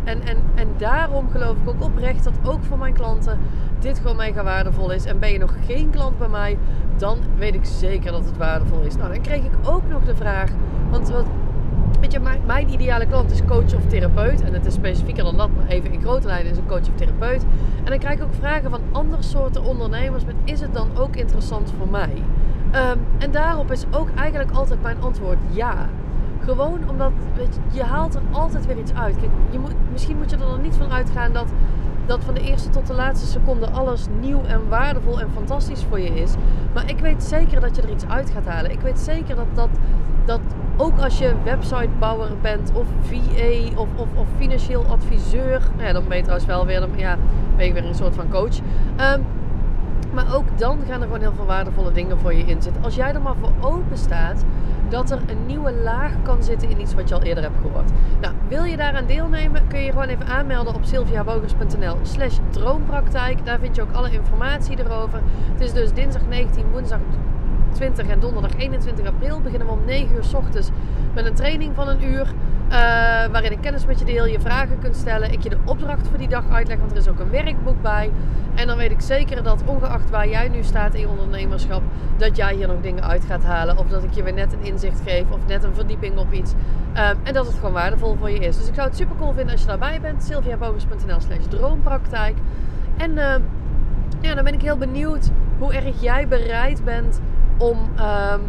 En, 0.05 0.23
en, 0.23 0.37
en 0.55 0.69
daarom 0.77 1.31
geloof 1.31 1.57
ik 1.57 1.69
ook 1.69 1.83
oprecht 1.83 2.25
dat 2.25 2.35
ook 2.45 2.65
voor 2.65 2.79
mijn 2.79 2.93
klanten 2.93 3.39
dit 3.79 3.99
gewoon 3.99 4.17
mega 4.17 4.43
waardevol 4.43 4.91
is. 4.91 5.05
En 5.05 5.19
ben 5.19 5.33
je 5.33 5.39
nog 5.39 5.55
geen 5.67 5.91
klant 5.91 6.19
bij 6.19 6.29
mij, 6.29 6.59
dan 6.97 7.19
weet 7.37 7.55
ik 7.55 7.65
zeker 7.65 8.13
dat 8.13 8.25
het 8.25 8.37
waardevol 8.37 8.81
is. 8.81 8.97
Nou, 8.97 9.13
dan 9.13 9.23
kreeg 9.23 9.45
ik 9.45 9.53
ook 9.65 9.83
nog 9.89 10.05
de 10.05 10.17
vraag, 10.17 10.51
want 10.91 11.09
wat, 11.09 11.27
weet 12.01 12.13
je, 12.13 12.21
mijn, 12.21 12.41
mijn 12.47 12.73
ideale 12.73 13.07
klant 13.07 13.31
is 13.31 13.45
coach 13.45 13.75
of 13.75 13.87
therapeut. 13.87 14.43
En 14.43 14.53
het 14.53 14.67
is 14.67 14.75
specifieker 14.75 15.25
dan 15.25 15.37
dat, 15.37 15.49
maar 15.57 15.67
even 15.67 15.93
in 15.93 16.01
grote 16.01 16.27
lijnen 16.27 16.53
is 16.53 16.59
een 16.59 16.67
coach 16.67 16.89
of 16.89 16.95
therapeut. 16.95 17.45
En 17.85 17.91
dan 17.91 17.99
krijg 17.99 18.19
ik 18.19 18.23
ook 18.23 18.35
vragen 18.35 18.71
van 18.71 18.81
andere 18.93 19.23
soorten 19.23 19.65
ondernemers 19.65 20.25
met 20.25 20.35
is 20.45 20.61
het 20.61 20.75
dan 20.75 20.89
ook 20.97 21.17
interessant 21.17 21.73
voor 21.79 21.89
mij? 21.89 22.23
Ehm, 22.71 22.99
en 23.19 23.31
daarop 23.31 23.71
is 23.71 23.85
ook 23.91 24.09
eigenlijk 24.15 24.51
altijd 24.51 24.83
mijn 24.83 25.01
antwoord 25.01 25.39
ja. 25.51 25.89
Gewoon 26.51 26.89
omdat 26.89 27.13
weet 27.37 27.55
je, 27.55 27.79
je 27.79 27.83
haalt 27.83 28.15
er 28.15 28.23
altijd 28.31 28.67
weer 28.67 28.79
iets 28.79 28.95
uit. 28.95 29.17
Kijk, 29.17 29.31
je 29.51 29.59
moet, 29.59 29.75
misschien 29.93 30.17
moet 30.17 30.31
je 30.31 30.37
er 30.37 30.47
dan 30.47 30.61
niet 30.61 30.77
van 30.77 30.93
uitgaan 30.93 31.33
dat, 31.33 31.47
dat 32.07 32.25
van 32.25 32.35
de 32.35 32.41
eerste 32.41 32.71
tot 32.71 32.87
de 32.87 32.95
laatste 32.95 33.27
seconde 33.27 33.71
alles 33.71 34.07
nieuw 34.21 34.45
en 34.45 34.69
waardevol 34.69 35.21
en 35.21 35.31
fantastisch 35.31 35.85
voor 35.89 36.01
je 36.01 36.21
is. 36.21 36.35
Maar 36.75 36.91
ik 36.91 36.99
weet 36.99 37.23
zeker 37.23 37.61
dat 37.61 37.77
je 37.77 37.83
er 37.83 37.91
iets 37.91 38.07
uit 38.07 38.31
gaat 38.31 38.47
halen. 38.47 38.71
Ik 38.71 38.81
weet 38.81 38.99
zeker 38.99 39.37
dat, 39.37 39.47
dat, 39.55 39.69
dat 40.25 40.41
ook 40.77 40.99
als 40.99 41.19
je 41.19 41.35
websitebouwer 41.45 42.31
bent 42.43 42.73
of 42.75 42.87
VA 43.01 43.81
of, 43.81 43.89
of, 43.97 44.09
of 44.15 44.27
financieel 44.37 44.85
adviseur. 44.85 45.61
Nou 45.75 45.87
ja, 45.87 45.93
dan 45.93 46.09
ben 46.09 46.17
je 46.17 46.23
trouwens 46.23 46.49
wel 46.49 46.67
weer, 46.67 46.89
ja, 46.97 47.17
ben 47.57 47.67
je 47.67 47.73
weer 47.73 47.85
een 47.85 47.95
soort 47.95 48.15
van 48.15 48.31
coach. 48.31 48.59
Um, 49.01 49.25
maar 50.13 50.35
ook 50.35 50.59
dan 50.59 50.79
gaan 50.87 51.01
er 51.01 51.07
gewoon 51.07 51.21
heel 51.21 51.35
veel 51.35 51.47
waardevolle 51.47 51.93
dingen 51.93 52.19
voor 52.19 52.35
je 52.35 52.45
in 52.45 52.63
zitten. 52.63 52.83
Als 52.83 52.95
jij 52.95 53.15
er 53.15 53.23
maar 53.23 53.37
voor 53.41 53.53
open 53.61 53.99
staat 53.99 54.45
dat 54.89 55.11
er 55.11 55.19
een 55.27 55.47
nieuwe 55.47 55.73
laag 55.73 56.13
kan 56.23 56.43
zitten 56.43 56.71
in 56.71 56.81
iets 56.81 56.95
wat 56.95 57.09
je 57.09 57.15
al 57.15 57.23
eerder 57.23 57.43
hebt 57.43 57.57
gehoord. 57.63 57.91
Nou, 58.21 58.35
wil 58.49 58.65
je 58.65 58.77
daaraan 58.77 59.07
deelnemen, 59.07 59.67
kun 59.67 59.81
je 59.81 59.91
gewoon 59.91 60.09
even 60.09 60.27
aanmelden 60.27 60.75
op 60.75 60.85
sylviabogers.nl 60.85 61.97
slash 62.03 62.39
droompraktijk. 62.51 63.45
Daar 63.45 63.59
vind 63.59 63.77
je 63.77 63.83
ook 63.83 63.93
alle 63.93 64.11
informatie 64.11 64.79
erover. 64.79 65.21
Het 65.53 65.61
is 65.61 65.73
dus 65.73 65.93
dinsdag 65.93 66.23
19, 66.29 66.65
woensdag 66.73 66.99
20 67.73 68.07
en 68.07 68.21
donderdag 68.21 68.57
21 68.57 69.07
april. 69.07 69.41
Beginnen 69.41 69.67
we 69.67 69.73
om 69.73 69.85
9 69.85 70.15
uur 70.15 70.25
s 70.25 70.35
ochtends 70.35 70.71
met 71.15 71.27
een 71.27 71.35
training 71.35 71.75
van 71.75 71.89
een 71.89 72.05
uur. 72.05 72.35
Uh, 72.71 72.77
waarin 73.33 73.53
ik 73.53 73.61
kennis 73.61 73.87
met 73.87 73.99
je 73.99 74.05
deel, 74.05 74.27
je 74.27 74.41
vragen 74.41 74.79
kunt 74.79 74.97
stellen. 74.97 75.33
Ik 75.33 75.43
je 75.43 75.49
de 75.49 75.59
opdracht 75.65 76.09
voor 76.09 76.19
die 76.19 76.29
dag 76.29 76.45
uitleg, 76.51 76.79
want 76.79 76.91
er 76.91 76.97
is 76.97 77.09
ook 77.09 77.19
een 77.19 77.31
werkboek 77.31 77.83
bij. 77.83 78.11
En 78.55 78.67
dan 78.67 78.77
weet 78.77 78.91
ik 78.91 79.01
zeker 79.01 79.43
dat 79.43 79.63
ongeacht 79.65 80.11
waar 80.11 80.29
jij 80.29 80.49
nu 80.49 80.63
staat 80.63 80.95
in 80.95 81.01
je 81.01 81.09
ondernemerschap, 81.09 81.83
dat 82.17 82.37
jij 82.37 82.55
hier 82.55 82.67
nog 82.67 82.81
dingen 82.81 83.05
uit 83.05 83.25
gaat 83.25 83.45
halen. 83.45 83.79
Of 83.79 83.89
dat 83.89 84.05
ik 84.05 84.13
je 84.13 84.23
weer 84.23 84.33
net 84.33 84.53
een 84.53 84.63
inzicht 84.63 85.01
geef 85.05 85.31
of 85.31 85.39
net 85.47 85.65
een 85.65 85.75
verdieping 85.75 86.19
op 86.19 86.33
iets. 86.33 86.53
Um, 86.53 87.17
en 87.23 87.33
dat 87.33 87.47
het 87.47 87.55
gewoon 87.55 87.73
waardevol 87.73 88.17
voor 88.17 88.31
je 88.31 88.39
is. 88.39 88.57
Dus 88.57 88.69
ik 88.69 88.75
zou 88.75 88.89
het 88.89 88.97
super 88.97 89.17
cool 89.17 89.33
vinden 89.33 89.53
als 89.53 89.61
je 89.61 89.67
daarbij 89.67 90.01
bent. 90.01 90.23
sylviabogers.nl 90.23 91.21
slash 91.21 91.45
droompraktijk. 91.49 92.37
En 92.97 93.11
uh, 93.11 93.35
ja, 94.21 94.35
dan 94.35 94.45
ben 94.45 94.55
ik 94.55 94.63
heel 94.63 94.77
benieuwd 94.77 95.31
hoe 95.59 95.75
erg 95.75 96.01
jij 96.01 96.29
bereid 96.29 96.85
bent 96.85 97.21
om... 97.59 97.79
Um, 97.79 98.41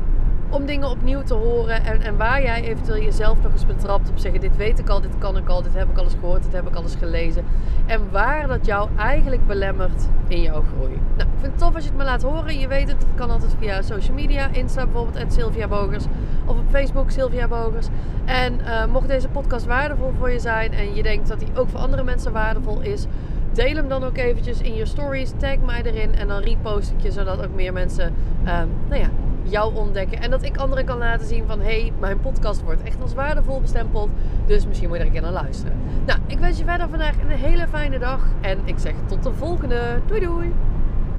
om 0.51 0.65
dingen 0.65 0.89
opnieuw 0.89 1.23
te 1.23 1.33
horen 1.33 1.83
en, 1.83 2.01
en 2.01 2.17
waar 2.17 2.41
jij 2.41 2.63
eventueel 2.63 3.03
jezelf 3.03 3.41
nog 3.41 3.51
eens 3.51 3.65
betrapt 3.65 4.09
op 4.09 4.17
zeggen: 4.17 4.41
Dit 4.41 4.55
weet 4.55 4.79
ik 4.79 4.89
al, 4.89 5.01
dit 5.01 5.17
kan 5.17 5.37
ik 5.37 5.49
al, 5.49 5.61
dit 5.61 5.73
heb 5.73 5.89
ik 5.89 5.97
al 5.97 6.03
eens 6.03 6.15
gehoord, 6.19 6.43
dit 6.43 6.53
heb 6.53 6.67
ik 6.67 6.75
al 6.75 6.83
eens 6.83 6.95
gelezen. 6.95 7.45
En 7.85 8.11
waar 8.11 8.47
dat 8.47 8.65
jou 8.65 8.89
eigenlijk 8.97 9.47
belemmert 9.47 10.07
in 10.27 10.41
jouw 10.41 10.63
groei. 10.75 10.99
Nou, 11.17 11.29
ik 11.29 11.39
vind 11.39 11.51
het 11.51 11.57
tof 11.57 11.75
als 11.75 11.83
je 11.83 11.89
het 11.89 11.97
me 11.97 12.03
laat 12.03 12.21
horen. 12.21 12.59
Je 12.59 12.67
weet 12.67 12.87
het, 12.87 13.01
het 13.01 13.15
kan 13.15 13.29
altijd 13.29 13.55
via 13.59 13.81
social 13.81 14.15
media, 14.15 14.49
Insta 14.51 14.85
bijvoorbeeld, 14.85 15.33
Sylvia 15.33 15.67
Bogers. 15.67 16.05
Of 16.45 16.57
op 16.57 16.69
Facebook, 16.69 17.11
Sylvia 17.11 17.47
Bogers. 17.47 17.87
En 18.25 18.59
uh, 18.59 18.85
mocht 18.85 19.07
deze 19.07 19.27
podcast 19.27 19.65
waardevol 19.65 20.13
voor 20.17 20.31
je 20.31 20.39
zijn 20.39 20.73
en 20.73 20.95
je 20.95 21.03
denkt 21.03 21.27
dat 21.27 21.39
die 21.39 21.49
ook 21.55 21.69
voor 21.69 21.79
andere 21.79 22.03
mensen 22.03 22.31
waardevol 22.31 22.81
is. 22.81 23.05
Deel 23.53 23.75
hem 23.75 23.87
dan 23.87 24.03
ook 24.03 24.17
eventjes 24.17 24.61
in 24.61 24.75
je 24.75 24.85
stories. 24.85 25.31
Tag 25.37 25.57
mij 25.65 25.81
erin 25.83 26.15
en 26.15 26.27
dan 26.27 26.41
repost 26.41 26.91
ik 26.91 27.01
je 27.01 27.11
zodat 27.11 27.43
ook 27.45 27.53
meer 27.55 27.73
mensen 27.73 28.13
um, 28.47 28.69
nou 28.89 29.01
ja, 29.01 29.09
jou 29.51 29.75
ontdekken. 29.75 30.21
En 30.21 30.31
dat 30.31 30.43
ik 30.43 30.57
anderen 30.57 30.85
kan 30.85 30.97
laten 30.97 31.27
zien 31.27 31.47
van... 31.47 31.59
hé, 31.59 31.81
hey, 31.81 31.93
mijn 31.99 32.19
podcast 32.19 32.61
wordt 32.61 32.83
echt 32.83 33.01
als 33.01 33.13
waardevol 33.13 33.61
bestempeld. 33.61 34.09
Dus 34.45 34.67
misschien 34.67 34.87
moet 34.87 34.97
je 34.97 35.03
er 35.03 35.09
een 35.09 35.15
keer 35.15 35.31
naar 35.31 35.43
luisteren. 35.43 35.77
Nou, 36.05 36.19
ik 36.27 36.39
wens 36.39 36.57
je 36.57 36.65
verder 36.65 36.89
vandaag 36.89 37.15
een 37.21 37.29
hele 37.29 37.67
fijne 37.67 37.99
dag. 37.99 38.27
En 38.41 38.59
ik 38.65 38.79
zeg 38.79 38.93
tot 39.07 39.23
de 39.23 39.33
volgende. 39.33 39.99
Doei 40.07 40.19
doei! 40.19 40.53